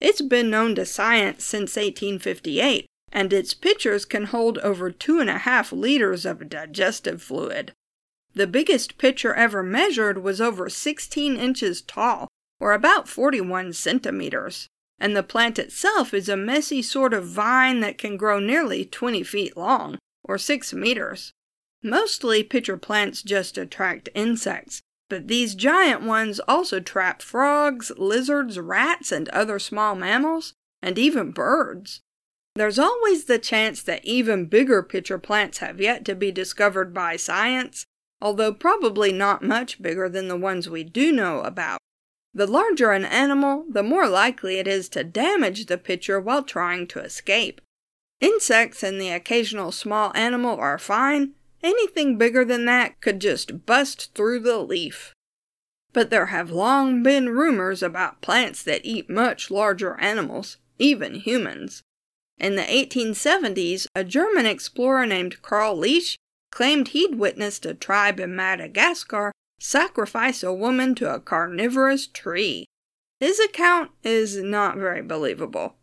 It's 0.00 0.22
been 0.22 0.48
known 0.48 0.74
to 0.76 0.86
science 0.86 1.44
since 1.44 1.76
1858, 1.76 2.86
and 3.12 3.32
its 3.32 3.54
pitchers 3.54 4.04
can 4.04 4.26
hold 4.26 4.58
over 4.58 4.90
two 4.90 5.20
and 5.20 5.30
a 5.30 5.38
half 5.38 5.72
liters 5.72 6.26
of 6.26 6.48
digestive 6.48 7.22
fluid. 7.22 7.72
The 8.34 8.46
biggest 8.46 8.98
pitcher 8.98 9.34
ever 9.34 9.62
measured 9.62 10.22
was 10.22 10.40
over 10.40 10.68
16 10.68 11.36
inches 11.36 11.80
tall, 11.80 12.28
or 12.60 12.72
about 12.72 13.08
41 13.08 13.72
centimeters, 13.72 14.68
and 14.98 15.16
the 15.16 15.22
plant 15.22 15.58
itself 15.58 16.12
is 16.12 16.28
a 16.28 16.36
messy 16.36 16.82
sort 16.82 17.14
of 17.14 17.26
vine 17.26 17.80
that 17.80 17.98
can 17.98 18.16
grow 18.16 18.38
nearly 18.38 18.84
20 18.84 19.22
feet 19.22 19.56
long, 19.56 19.98
or 20.24 20.38
6 20.38 20.72
meters. 20.74 21.32
Mostly 21.82 22.42
pitcher 22.42 22.76
plants 22.76 23.22
just 23.22 23.56
attract 23.56 24.08
insects, 24.14 24.80
but 25.08 25.28
these 25.28 25.54
giant 25.54 26.02
ones 26.02 26.40
also 26.40 26.80
trap 26.80 27.22
frogs, 27.22 27.92
lizards, 27.96 28.58
rats, 28.58 29.12
and 29.12 29.28
other 29.28 29.58
small 29.58 29.94
mammals, 29.94 30.52
and 30.82 30.98
even 30.98 31.30
birds. 31.30 32.00
There's 32.56 32.78
always 32.78 33.26
the 33.26 33.38
chance 33.38 33.82
that 33.82 34.02
even 34.02 34.46
bigger 34.46 34.82
pitcher 34.82 35.18
plants 35.18 35.58
have 35.58 35.78
yet 35.78 36.06
to 36.06 36.14
be 36.14 36.32
discovered 36.32 36.94
by 36.94 37.16
science, 37.16 37.84
although 38.18 38.54
probably 38.54 39.12
not 39.12 39.44
much 39.44 39.82
bigger 39.82 40.08
than 40.08 40.28
the 40.28 40.38
ones 40.38 40.66
we 40.66 40.82
do 40.82 41.12
know 41.12 41.42
about. 41.42 41.78
The 42.32 42.46
larger 42.46 42.92
an 42.92 43.04
animal, 43.04 43.66
the 43.68 43.82
more 43.82 44.08
likely 44.08 44.56
it 44.58 44.66
is 44.66 44.88
to 44.90 45.04
damage 45.04 45.66
the 45.66 45.76
pitcher 45.76 46.18
while 46.18 46.42
trying 46.42 46.86
to 46.88 47.00
escape. 47.00 47.60
Insects 48.22 48.82
and 48.82 48.98
the 48.98 49.10
occasional 49.10 49.70
small 49.70 50.10
animal 50.14 50.58
are 50.58 50.78
fine. 50.78 51.34
Anything 51.62 52.16
bigger 52.16 52.42
than 52.42 52.64
that 52.64 53.02
could 53.02 53.20
just 53.20 53.66
bust 53.66 54.14
through 54.14 54.40
the 54.40 54.58
leaf. 54.58 55.12
But 55.92 56.08
there 56.08 56.26
have 56.26 56.50
long 56.50 57.02
been 57.02 57.28
rumors 57.28 57.82
about 57.82 58.22
plants 58.22 58.62
that 58.62 58.86
eat 58.86 59.10
much 59.10 59.50
larger 59.50 60.00
animals, 60.00 60.56
even 60.78 61.16
humans. 61.16 61.82
In 62.38 62.56
the 62.56 62.62
1870s, 62.62 63.86
a 63.94 64.04
German 64.04 64.46
explorer 64.46 65.06
named 65.06 65.40
Karl 65.42 65.76
Lesch 65.76 66.16
claimed 66.50 66.88
he'd 66.88 67.16
witnessed 67.16 67.64
a 67.66 67.74
tribe 67.74 68.20
in 68.20 68.36
Madagascar 68.36 69.32
sacrifice 69.58 70.42
a 70.42 70.52
woman 70.52 70.94
to 70.96 71.12
a 71.12 71.20
carnivorous 71.20 72.06
tree. 72.06 72.66
His 73.20 73.40
account 73.40 73.90
is 74.02 74.36
not 74.36 74.76
very 74.76 75.02
believable. 75.02 75.76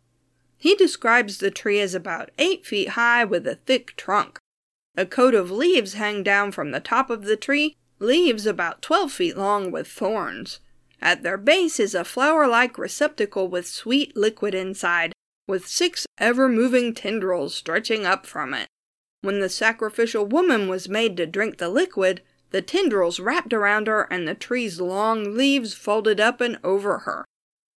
He 0.56 0.74
describes 0.74 1.38
the 1.38 1.50
tree 1.50 1.80
as 1.80 1.94
about 1.94 2.30
eight 2.38 2.64
feet 2.64 2.90
high 2.90 3.24
with 3.24 3.46
a 3.46 3.56
thick 3.56 3.96
trunk. 3.96 4.38
A 4.96 5.04
coat 5.04 5.34
of 5.34 5.50
leaves 5.50 5.94
hang 5.94 6.22
down 6.22 6.52
from 6.52 6.70
the 6.70 6.80
top 6.80 7.10
of 7.10 7.24
the 7.24 7.36
tree, 7.36 7.74
leaves 7.98 8.46
about 8.46 8.80
12 8.80 9.12
feet 9.12 9.36
long 9.36 9.72
with 9.72 9.88
thorns. 9.88 10.60
At 11.02 11.22
their 11.22 11.36
base 11.36 11.80
is 11.80 11.94
a 11.94 12.04
flower 12.04 12.46
like 12.46 12.78
receptacle 12.78 13.48
with 13.48 13.66
sweet 13.66 14.16
liquid 14.16 14.54
inside, 14.54 15.12
with 15.46 15.66
six 15.66 16.06
ever 16.18 16.48
moving 16.48 16.94
tendrils 16.94 17.54
stretching 17.54 18.06
up 18.06 18.26
from 18.26 18.54
it. 18.54 18.68
When 19.22 19.40
the 19.40 19.48
sacrificial 19.48 20.26
woman 20.26 20.68
was 20.68 20.88
made 20.88 21.16
to 21.16 21.26
drink 21.26 21.58
the 21.58 21.68
liquid, 21.68 22.22
the 22.50 22.62
tendrils 22.62 23.18
wrapped 23.18 23.52
around 23.52 23.86
her 23.86 24.02
and 24.10 24.28
the 24.28 24.34
tree's 24.34 24.80
long 24.80 25.34
leaves 25.34 25.74
folded 25.74 26.20
up 26.20 26.40
and 26.40 26.58
over 26.62 26.98
her. 26.98 27.24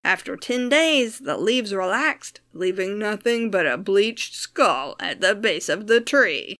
After 0.03 0.37
ten 0.37 0.69
days, 0.69 1.19
the 1.19 1.37
leaves 1.37 1.73
relaxed, 1.73 2.41
leaving 2.53 2.97
nothing 2.97 3.49
but 3.49 3.65
a 3.65 3.77
bleached 3.77 4.35
skull 4.35 4.95
at 4.99 5.19
the 5.19 5.35
base 5.35 5.67
of 5.67 5.87
the 5.87 5.99
tree. 5.99 6.55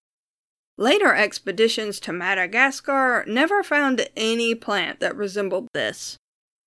Later 0.77 1.13
expeditions 1.13 1.99
to 2.01 2.13
Madagascar 2.13 3.23
never 3.27 3.63
found 3.63 4.07
any 4.15 4.53
plant 4.53 4.99
that 4.99 5.15
resembled 5.15 5.67
this. 5.73 6.17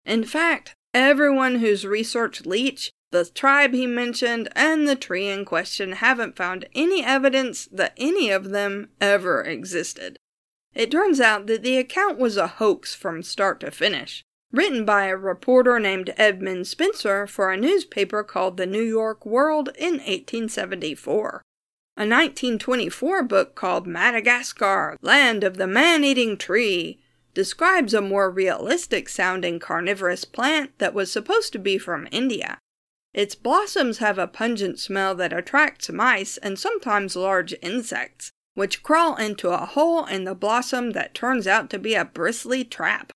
In 0.04 0.24
fact, 0.24 0.74
everyone 0.94 1.56
who's 1.56 1.86
researched 1.86 2.46
Lesch 2.46 2.90
the 3.10 3.24
tribe 3.24 3.72
he 3.72 3.86
mentioned 3.86 4.48
and 4.54 4.86
the 4.86 4.96
tree 4.96 5.28
in 5.28 5.44
question 5.44 5.92
haven't 5.92 6.36
found 6.36 6.66
any 6.74 7.04
evidence 7.04 7.68
that 7.72 7.94
any 7.96 8.30
of 8.30 8.50
them 8.50 8.88
ever 9.00 9.42
existed. 9.42 10.16
It 10.74 10.90
turns 10.90 11.20
out 11.20 11.46
that 11.46 11.62
the 11.62 11.76
account 11.76 12.18
was 12.18 12.36
a 12.36 12.46
hoax 12.46 12.94
from 12.94 13.22
start 13.22 13.60
to 13.60 13.70
finish, 13.72 14.22
written 14.52 14.84
by 14.84 15.06
a 15.06 15.16
reporter 15.16 15.80
named 15.80 16.14
Edmund 16.16 16.68
Spencer 16.68 17.26
for 17.26 17.50
a 17.50 17.56
newspaper 17.56 18.22
called 18.22 18.56
the 18.56 18.66
New 18.66 18.82
York 18.82 19.26
World 19.26 19.70
in 19.76 19.94
1874. 19.94 21.42
A 21.96 22.06
1924 22.06 23.24
book 23.24 23.54
called 23.54 23.86
Madagascar, 23.86 24.96
Land 25.02 25.42
of 25.42 25.56
the 25.56 25.66
Man 25.66 26.04
Eating 26.04 26.36
Tree, 26.36 27.00
describes 27.34 27.92
a 27.92 28.00
more 28.00 28.30
realistic 28.30 29.08
sounding 29.08 29.58
carnivorous 29.58 30.24
plant 30.24 30.78
that 30.78 30.94
was 30.94 31.10
supposed 31.10 31.52
to 31.52 31.58
be 31.58 31.76
from 31.76 32.08
India. 32.10 32.58
Its 33.12 33.34
blossoms 33.34 33.98
have 33.98 34.18
a 34.18 34.28
pungent 34.28 34.78
smell 34.78 35.14
that 35.16 35.32
attracts 35.32 35.90
mice 35.90 36.36
and 36.36 36.58
sometimes 36.58 37.16
large 37.16 37.54
insects, 37.60 38.30
which 38.54 38.82
crawl 38.82 39.16
into 39.16 39.48
a 39.48 39.66
hole 39.66 40.06
in 40.06 40.24
the 40.24 40.34
blossom 40.34 40.92
that 40.92 41.14
turns 41.14 41.46
out 41.46 41.68
to 41.70 41.78
be 41.78 41.94
a 41.94 42.04
bristly 42.04 42.64
trap. 42.64 43.10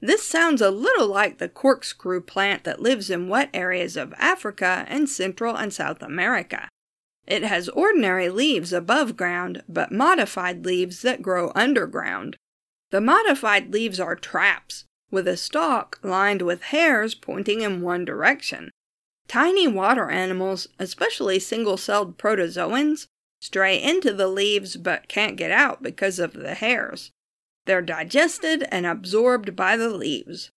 This 0.00 0.26
sounds 0.26 0.60
a 0.60 0.70
little 0.70 1.08
like 1.08 1.38
the 1.38 1.48
corkscrew 1.48 2.22
plant 2.22 2.64
that 2.64 2.80
lives 2.80 3.10
in 3.10 3.28
wet 3.28 3.50
areas 3.52 3.96
of 3.96 4.14
Africa 4.18 4.84
and 4.88 5.08
Central 5.08 5.56
and 5.56 5.72
South 5.72 6.02
America. 6.02 6.68
It 7.26 7.42
has 7.42 7.68
ordinary 7.68 8.28
leaves 8.28 8.72
above 8.72 9.16
ground, 9.16 9.62
but 9.68 9.92
modified 9.92 10.64
leaves 10.64 11.02
that 11.02 11.22
grow 11.22 11.52
underground. 11.54 12.36
The 12.90 13.00
modified 13.00 13.72
leaves 13.72 14.00
are 14.00 14.16
traps, 14.16 14.84
with 15.10 15.28
a 15.28 15.36
stalk 15.36 15.98
lined 16.02 16.42
with 16.42 16.62
hairs 16.62 17.14
pointing 17.14 17.60
in 17.60 17.82
one 17.82 18.04
direction. 18.04 18.70
Tiny 19.30 19.68
water 19.68 20.10
animals, 20.10 20.66
especially 20.80 21.38
single 21.38 21.76
celled 21.76 22.18
protozoans, 22.18 23.06
stray 23.40 23.80
into 23.80 24.12
the 24.12 24.26
leaves 24.26 24.76
but 24.76 25.06
can't 25.06 25.36
get 25.36 25.52
out 25.52 25.84
because 25.84 26.18
of 26.18 26.32
the 26.32 26.54
hairs. 26.54 27.12
They're 27.64 27.80
digested 27.80 28.66
and 28.72 28.86
absorbed 28.86 29.54
by 29.54 29.76
the 29.76 29.88
leaves. 29.88 30.50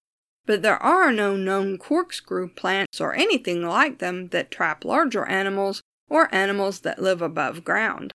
But 0.46 0.62
there 0.62 0.82
are 0.82 1.12
no 1.12 1.36
known 1.36 1.80
corkscrew 1.80 2.54
plants 2.54 3.02
or 3.02 3.14
anything 3.14 3.62
like 3.62 4.00
them 4.00 4.30
that 4.30 4.52
trap 4.52 4.86
larger 4.86 5.26
animals 5.26 5.82
or 6.10 6.34
animals 6.34 6.80
that 6.80 7.02
live 7.02 7.22
above 7.22 7.66
ground. 7.66 8.14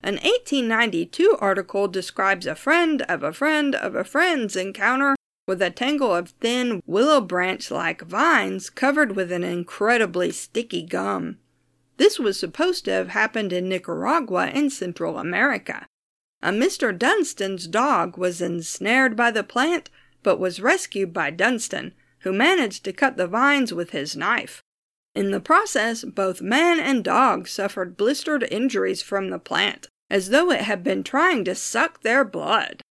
An 0.00 0.14
1892 0.14 1.36
article 1.38 1.86
describes 1.86 2.46
a 2.46 2.54
friend 2.54 3.02
of 3.02 3.22
a 3.22 3.34
friend 3.34 3.74
of 3.74 3.94
a 3.94 4.04
friend's 4.04 4.56
encounter 4.56 5.16
with 5.46 5.62
a 5.62 5.70
tangle 5.70 6.14
of 6.14 6.30
thin 6.30 6.82
willow 6.86 7.20
branch 7.20 7.70
like 7.70 8.02
vines 8.02 8.68
covered 8.68 9.14
with 9.14 9.30
an 9.30 9.44
incredibly 9.44 10.30
sticky 10.30 10.82
gum. 10.82 11.38
This 11.96 12.18
was 12.18 12.38
supposed 12.38 12.84
to 12.84 12.90
have 12.90 13.08
happened 13.08 13.52
in 13.52 13.68
Nicaragua 13.68 14.48
in 14.48 14.70
Central 14.70 15.18
America. 15.18 15.86
A 16.42 16.50
Mr. 16.50 16.96
Dunstan's 16.96 17.66
dog 17.66 18.18
was 18.18 18.42
ensnared 18.42 19.16
by 19.16 19.30
the 19.30 19.42
plant, 19.42 19.88
but 20.22 20.38
was 20.38 20.60
rescued 20.60 21.12
by 21.12 21.30
Dunstan, 21.30 21.94
who 22.20 22.32
managed 22.32 22.84
to 22.84 22.92
cut 22.92 23.16
the 23.16 23.26
vines 23.26 23.72
with 23.72 23.90
his 23.90 24.16
knife. 24.16 24.62
In 25.14 25.30
the 25.30 25.40
process, 25.40 26.04
both 26.04 26.42
man 26.42 26.78
and 26.78 27.02
dog 27.02 27.48
suffered 27.48 27.96
blistered 27.96 28.46
injuries 28.50 29.00
from 29.00 29.30
the 29.30 29.38
plant, 29.38 29.88
as 30.10 30.28
though 30.28 30.50
it 30.50 30.62
had 30.62 30.84
been 30.84 31.02
trying 31.02 31.44
to 31.44 31.54
suck 31.54 32.02
their 32.02 32.24
blood. 32.24 32.82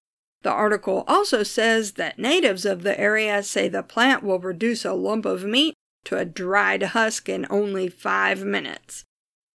The 0.46 0.52
article 0.52 1.06
also 1.08 1.42
says 1.42 1.94
that 1.94 2.20
natives 2.20 2.66
of 2.66 2.84
the 2.84 3.00
area 3.00 3.42
say 3.42 3.68
the 3.68 3.82
plant 3.82 4.22
will 4.22 4.38
reduce 4.38 4.86
a 4.86 4.94
lump 4.94 5.26
of 5.26 5.44
meat 5.44 5.74
to 6.04 6.18
a 6.18 6.24
dried 6.24 6.84
husk 6.84 7.28
in 7.28 7.48
only 7.50 7.88
five 7.88 8.44
minutes. 8.46 9.06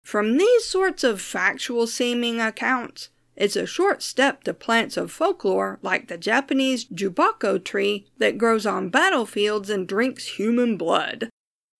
From 0.04 0.36
these 0.36 0.64
sorts 0.64 1.04
of 1.04 1.20
factual 1.20 1.86
seeming 1.86 2.40
accounts, 2.40 3.10
it's 3.36 3.54
a 3.54 3.66
short 3.66 4.02
step 4.02 4.42
to 4.42 4.52
plants 4.52 4.96
of 4.96 5.12
folklore 5.12 5.78
like 5.80 6.08
the 6.08 6.18
Japanese 6.18 6.86
jubokko 6.86 7.64
tree 7.64 8.08
that 8.18 8.36
grows 8.36 8.66
on 8.66 8.90
battlefields 8.90 9.70
and 9.70 9.86
drinks 9.86 10.38
human 10.40 10.76
blood. 10.76 11.30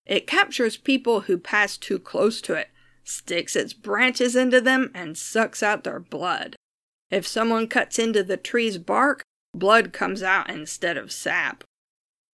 It 0.05 0.25
captures 0.25 0.77
people 0.77 1.21
who 1.21 1.37
pass 1.37 1.75
too 1.75 1.99
close 1.99 2.39
to 2.43 2.53
it, 2.53 2.69
sticks 3.03 3.57
its 3.57 3.73
branches 3.73 4.37
into 4.37 4.61
them, 4.61 4.89
and 4.93 5.17
sucks 5.17 5.61
out 5.61 5.83
their 5.83 5.99
blood. 5.99 6.55
If 7.11 7.27
someone 7.27 7.67
cuts 7.67 7.99
into 7.99 8.23
the 8.23 8.37
tree's 8.37 8.77
bark, 8.77 9.23
blood 9.53 9.91
comes 9.91 10.23
out 10.23 10.49
instead 10.49 10.97
of 10.97 11.11
sap. 11.11 11.63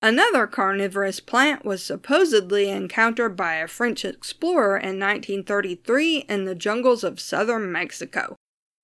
Another 0.02 0.46
carnivorous 0.46 1.20
plant 1.20 1.66
was 1.66 1.84
supposedly 1.84 2.70
encountered 2.70 3.36
by 3.36 3.56
a 3.56 3.68
French 3.68 4.06
explorer 4.06 4.78
in 4.78 5.00
1933 5.00 6.26
in 6.30 6.46
the 6.46 6.54
jungles 6.54 7.04
of 7.04 7.20
southern 7.20 7.72
Mexico. 7.72 8.36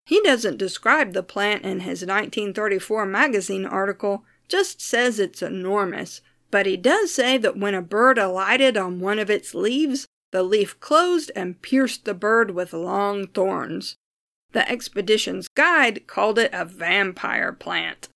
He 0.07 0.19
doesn't 0.21 0.57
describe 0.57 1.13
the 1.13 1.21
plant 1.21 1.63
in 1.63 1.81
his 1.81 2.01
1934 2.01 3.05
magazine 3.05 3.65
article, 3.65 4.25
just 4.49 4.81
says 4.81 5.19
it's 5.19 5.43
enormous, 5.43 6.21
but 6.49 6.65
he 6.65 6.75
does 6.75 7.13
say 7.13 7.37
that 7.37 7.57
when 7.57 7.75
a 7.75 7.81
bird 7.81 8.17
alighted 8.17 8.75
on 8.75 8.99
one 8.99 9.19
of 9.19 9.29
its 9.29 9.53
leaves, 9.53 10.07
the 10.31 10.43
leaf 10.43 10.79
closed 10.79 11.31
and 11.35 11.61
pierced 11.61 12.05
the 12.05 12.15
bird 12.15 12.51
with 12.51 12.73
long 12.73 13.27
thorns. 13.27 13.95
The 14.53 14.69
expedition's 14.69 15.47
guide 15.47 16.07
called 16.07 16.39
it 16.39 16.51
a 16.53 16.63
vampire 16.63 17.51
plant. 17.51 18.07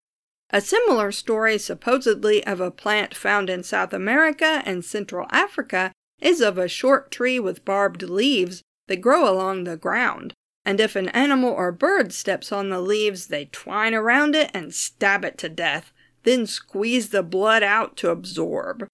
A 0.52 0.62
similar 0.62 1.12
story, 1.12 1.58
supposedly 1.58 2.46
of 2.46 2.62
a 2.62 2.72
plant 2.72 3.14
found 3.14 3.50
in 3.50 3.64
South 3.64 3.92
America 3.92 4.62
and 4.66 4.86
Central 4.86 5.28
Africa, 5.32 5.92
is 6.22 6.40
of 6.40 6.58
a 6.58 6.70
short 6.70 7.12
tree 7.12 7.40
with 7.40 7.66
barbed 7.66 8.04
leaves 8.04 8.62
that 8.88 9.02
grow 9.02 9.30
along 9.30 9.64
the 9.64 9.78
ground. 9.78 10.34
And 10.64 10.80
if 10.80 10.96
an 10.96 11.10
animal 11.10 11.50
or 11.50 11.72
bird 11.72 12.14
steps 12.14 12.52
on 12.52 12.70
the 12.70 12.82
leaves, 12.82 13.28
they 13.28 13.46
twine 13.46 13.94
around 13.94 14.36
it 14.36 14.52
and 14.54 14.74
stab 14.74 15.26
it 15.26 15.38
to 15.40 15.50
death, 15.50 15.92
then 16.24 16.46
squeeze 16.46 17.10
the 17.10 17.24
blood 17.24 17.64
out 17.64 17.98
to 17.98 18.10
absorb. 18.10 18.88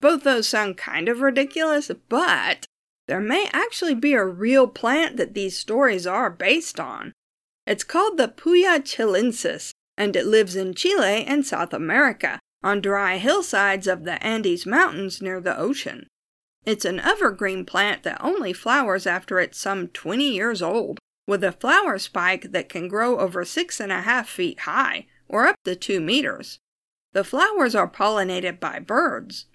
Both 0.00 0.22
those 0.22 0.48
sound 0.48 0.76
kind 0.76 1.08
of 1.08 1.20
ridiculous, 1.20 1.90
but 2.08 2.64
there 3.10 3.20
may 3.20 3.48
actually 3.52 3.96
be 3.96 4.12
a 4.12 4.24
real 4.24 4.68
plant 4.68 5.16
that 5.16 5.34
these 5.34 5.58
stories 5.58 6.06
are 6.06 6.30
based 6.30 6.78
on. 6.78 7.12
It's 7.66 7.82
called 7.82 8.16
the 8.16 8.28
Puya 8.28 8.78
chilensis, 8.84 9.72
and 9.98 10.14
it 10.14 10.26
lives 10.26 10.54
in 10.54 10.74
Chile 10.74 11.24
and 11.24 11.44
South 11.44 11.74
America, 11.74 12.38
on 12.62 12.80
dry 12.80 13.18
hillsides 13.18 13.88
of 13.88 14.04
the 14.04 14.24
Andes 14.24 14.64
Mountains 14.64 15.20
near 15.20 15.40
the 15.40 15.58
ocean. 15.58 16.06
It's 16.64 16.84
an 16.84 17.00
evergreen 17.00 17.64
plant 17.64 18.04
that 18.04 18.22
only 18.22 18.52
flowers 18.52 19.08
after 19.08 19.40
it's 19.40 19.58
some 19.58 19.88
20 19.88 20.28
years 20.28 20.62
old, 20.62 21.00
with 21.26 21.42
a 21.42 21.50
flower 21.50 21.98
spike 21.98 22.52
that 22.52 22.68
can 22.68 22.86
grow 22.86 23.18
over 23.18 23.44
six 23.44 23.80
and 23.80 23.90
a 23.90 24.02
half 24.02 24.28
feet 24.28 24.60
high, 24.60 25.06
or 25.26 25.48
up 25.48 25.56
to 25.64 25.74
two 25.74 25.98
meters. 26.00 26.60
The 27.12 27.24
flowers 27.24 27.74
are 27.74 27.90
pollinated 27.90 28.60
by 28.60 28.78
birds, 28.78 29.46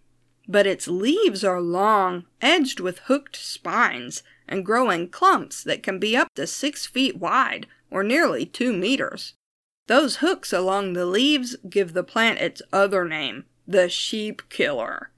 but 0.47 0.67
its 0.67 0.87
leaves 0.87 1.43
are 1.43 1.61
long, 1.61 2.25
edged 2.41 2.79
with 2.79 2.99
hooked 2.99 3.35
spines, 3.35 4.23
and 4.47 4.65
grow 4.65 4.89
in 4.89 5.07
clumps 5.07 5.63
that 5.63 5.83
can 5.83 5.99
be 5.99 6.15
up 6.15 6.27
to 6.35 6.45
six 6.45 6.85
feet 6.85 7.17
wide, 7.17 7.67
or 7.89 8.03
nearly 8.03 8.45
two 8.45 8.73
meters. 8.73 9.33
Those 9.87 10.17
hooks 10.17 10.51
along 10.51 10.93
the 10.93 11.05
leaves 11.05 11.55
give 11.69 11.93
the 11.93 12.03
plant 12.03 12.39
its 12.39 12.61
other 12.73 13.05
name, 13.05 13.45
the 13.67 13.89
sheep 13.89 14.41
killer. 14.49 15.11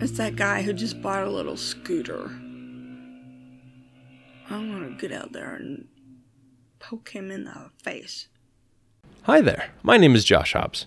It's 0.00 0.18
that 0.18 0.36
guy 0.36 0.60
who 0.60 0.74
just 0.74 1.00
bought 1.00 1.26
a 1.26 1.30
little 1.30 1.56
scooter. 1.56 2.26
I'm 4.50 4.70
gonna 4.70 4.98
get 4.98 5.12
out 5.12 5.32
there 5.32 5.54
and 5.54 5.88
poke 6.78 7.08
him 7.08 7.30
in 7.30 7.44
the 7.44 7.70
face. 7.82 8.28
Hi 9.22 9.40
there, 9.40 9.70
my 9.82 9.96
name 9.96 10.14
is 10.14 10.26
Josh 10.26 10.52
Hobbs. 10.52 10.84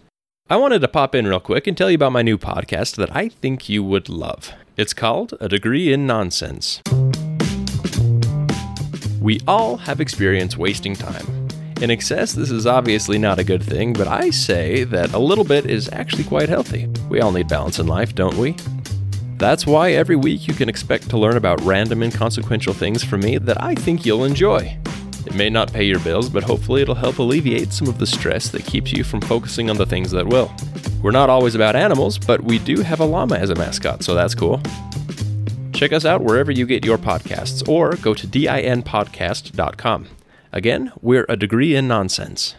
I 0.51 0.57
wanted 0.57 0.81
to 0.81 0.87
pop 0.87 1.15
in 1.15 1.25
real 1.25 1.39
quick 1.39 1.65
and 1.65 1.75
tell 1.75 1.89
you 1.89 1.95
about 1.95 2.11
my 2.11 2.21
new 2.21 2.37
podcast 2.37 2.95
that 2.97 3.15
I 3.15 3.27
think 3.27 3.69
you 3.69 3.83
would 3.83 4.07
love. 4.07 4.53
It's 4.77 4.93
called 4.93 5.33
A 5.39 5.49
Degree 5.49 5.91
in 5.91 6.05
Nonsense. 6.05 6.79
We 9.23 9.39
all 9.47 9.77
have 9.77 10.01
experience 10.01 10.57
wasting 10.57 10.97
time. 10.97 11.25
In 11.81 11.89
excess, 11.89 12.33
this 12.33 12.51
is 12.51 12.67
obviously 12.67 13.17
not 13.17 13.39
a 13.39 13.43
good 13.45 13.63
thing, 13.63 13.93
but 13.93 14.05
I 14.05 14.31
say 14.31 14.83
that 14.83 15.13
a 15.13 15.17
little 15.17 15.45
bit 15.45 15.65
is 15.65 15.89
actually 15.93 16.25
quite 16.25 16.49
healthy. 16.49 16.87
We 17.07 17.21
all 17.21 17.31
need 17.31 17.47
balance 17.47 17.79
in 17.79 17.87
life, 17.87 18.13
don't 18.15 18.35
we? 18.35 18.57
That's 19.37 19.65
why 19.65 19.91
every 19.91 20.17
week 20.17 20.45
you 20.45 20.53
can 20.53 20.67
expect 20.67 21.09
to 21.09 21.17
learn 21.17 21.37
about 21.37 21.61
random 21.61 22.03
inconsequential 22.03 22.73
things 22.73 23.01
from 23.01 23.21
me 23.21 23.37
that 23.37 23.63
I 23.63 23.75
think 23.75 24.05
you'll 24.05 24.25
enjoy. 24.25 24.77
It 25.25 25.35
may 25.35 25.49
not 25.49 25.71
pay 25.71 25.85
your 25.85 25.99
bills, 25.99 26.27
but 26.27 26.43
hopefully 26.43 26.81
it'll 26.81 26.93
help 26.93 27.19
alleviate 27.19 27.71
some 27.71 27.87
of 27.87 27.99
the 27.99 28.07
stress 28.07 28.49
that 28.49 28.65
keeps 28.65 28.91
you 28.91 29.05
from 29.05 29.21
focusing 29.21 29.69
on 29.69 29.77
the 29.77 29.85
things 29.85 30.11
that 30.11 30.27
will. 30.27 30.51
We're 31.01 31.11
not 31.11 31.29
always 31.29 31.55
about 31.55 31.77
animals, 31.77 32.19
but 32.19 32.43
we 32.43 32.59
do 32.59 32.81
have 32.81 32.99
a 32.99 33.05
llama 33.05 33.35
as 33.35 33.51
a 33.51 33.55
mascot, 33.55 34.03
so 34.03 34.15
that's 34.15 34.35
cool. 34.35 34.61
Check 35.73 35.91
us 35.91 36.05
out 36.05 36.21
wherever 36.23 36.51
you 36.51 36.65
get 36.65 36.85
your 36.85 36.97
podcasts 36.97 37.67
or 37.67 37.95
go 37.95 38.13
to 38.13 38.27
dinpodcast.com. 38.27 40.07
Again, 40.51 40.91
we're 41.01 41.25
a 41.27 41.35
degree 41.35 41.75
in 41.75 41.87
nonsense. 41.87 42.55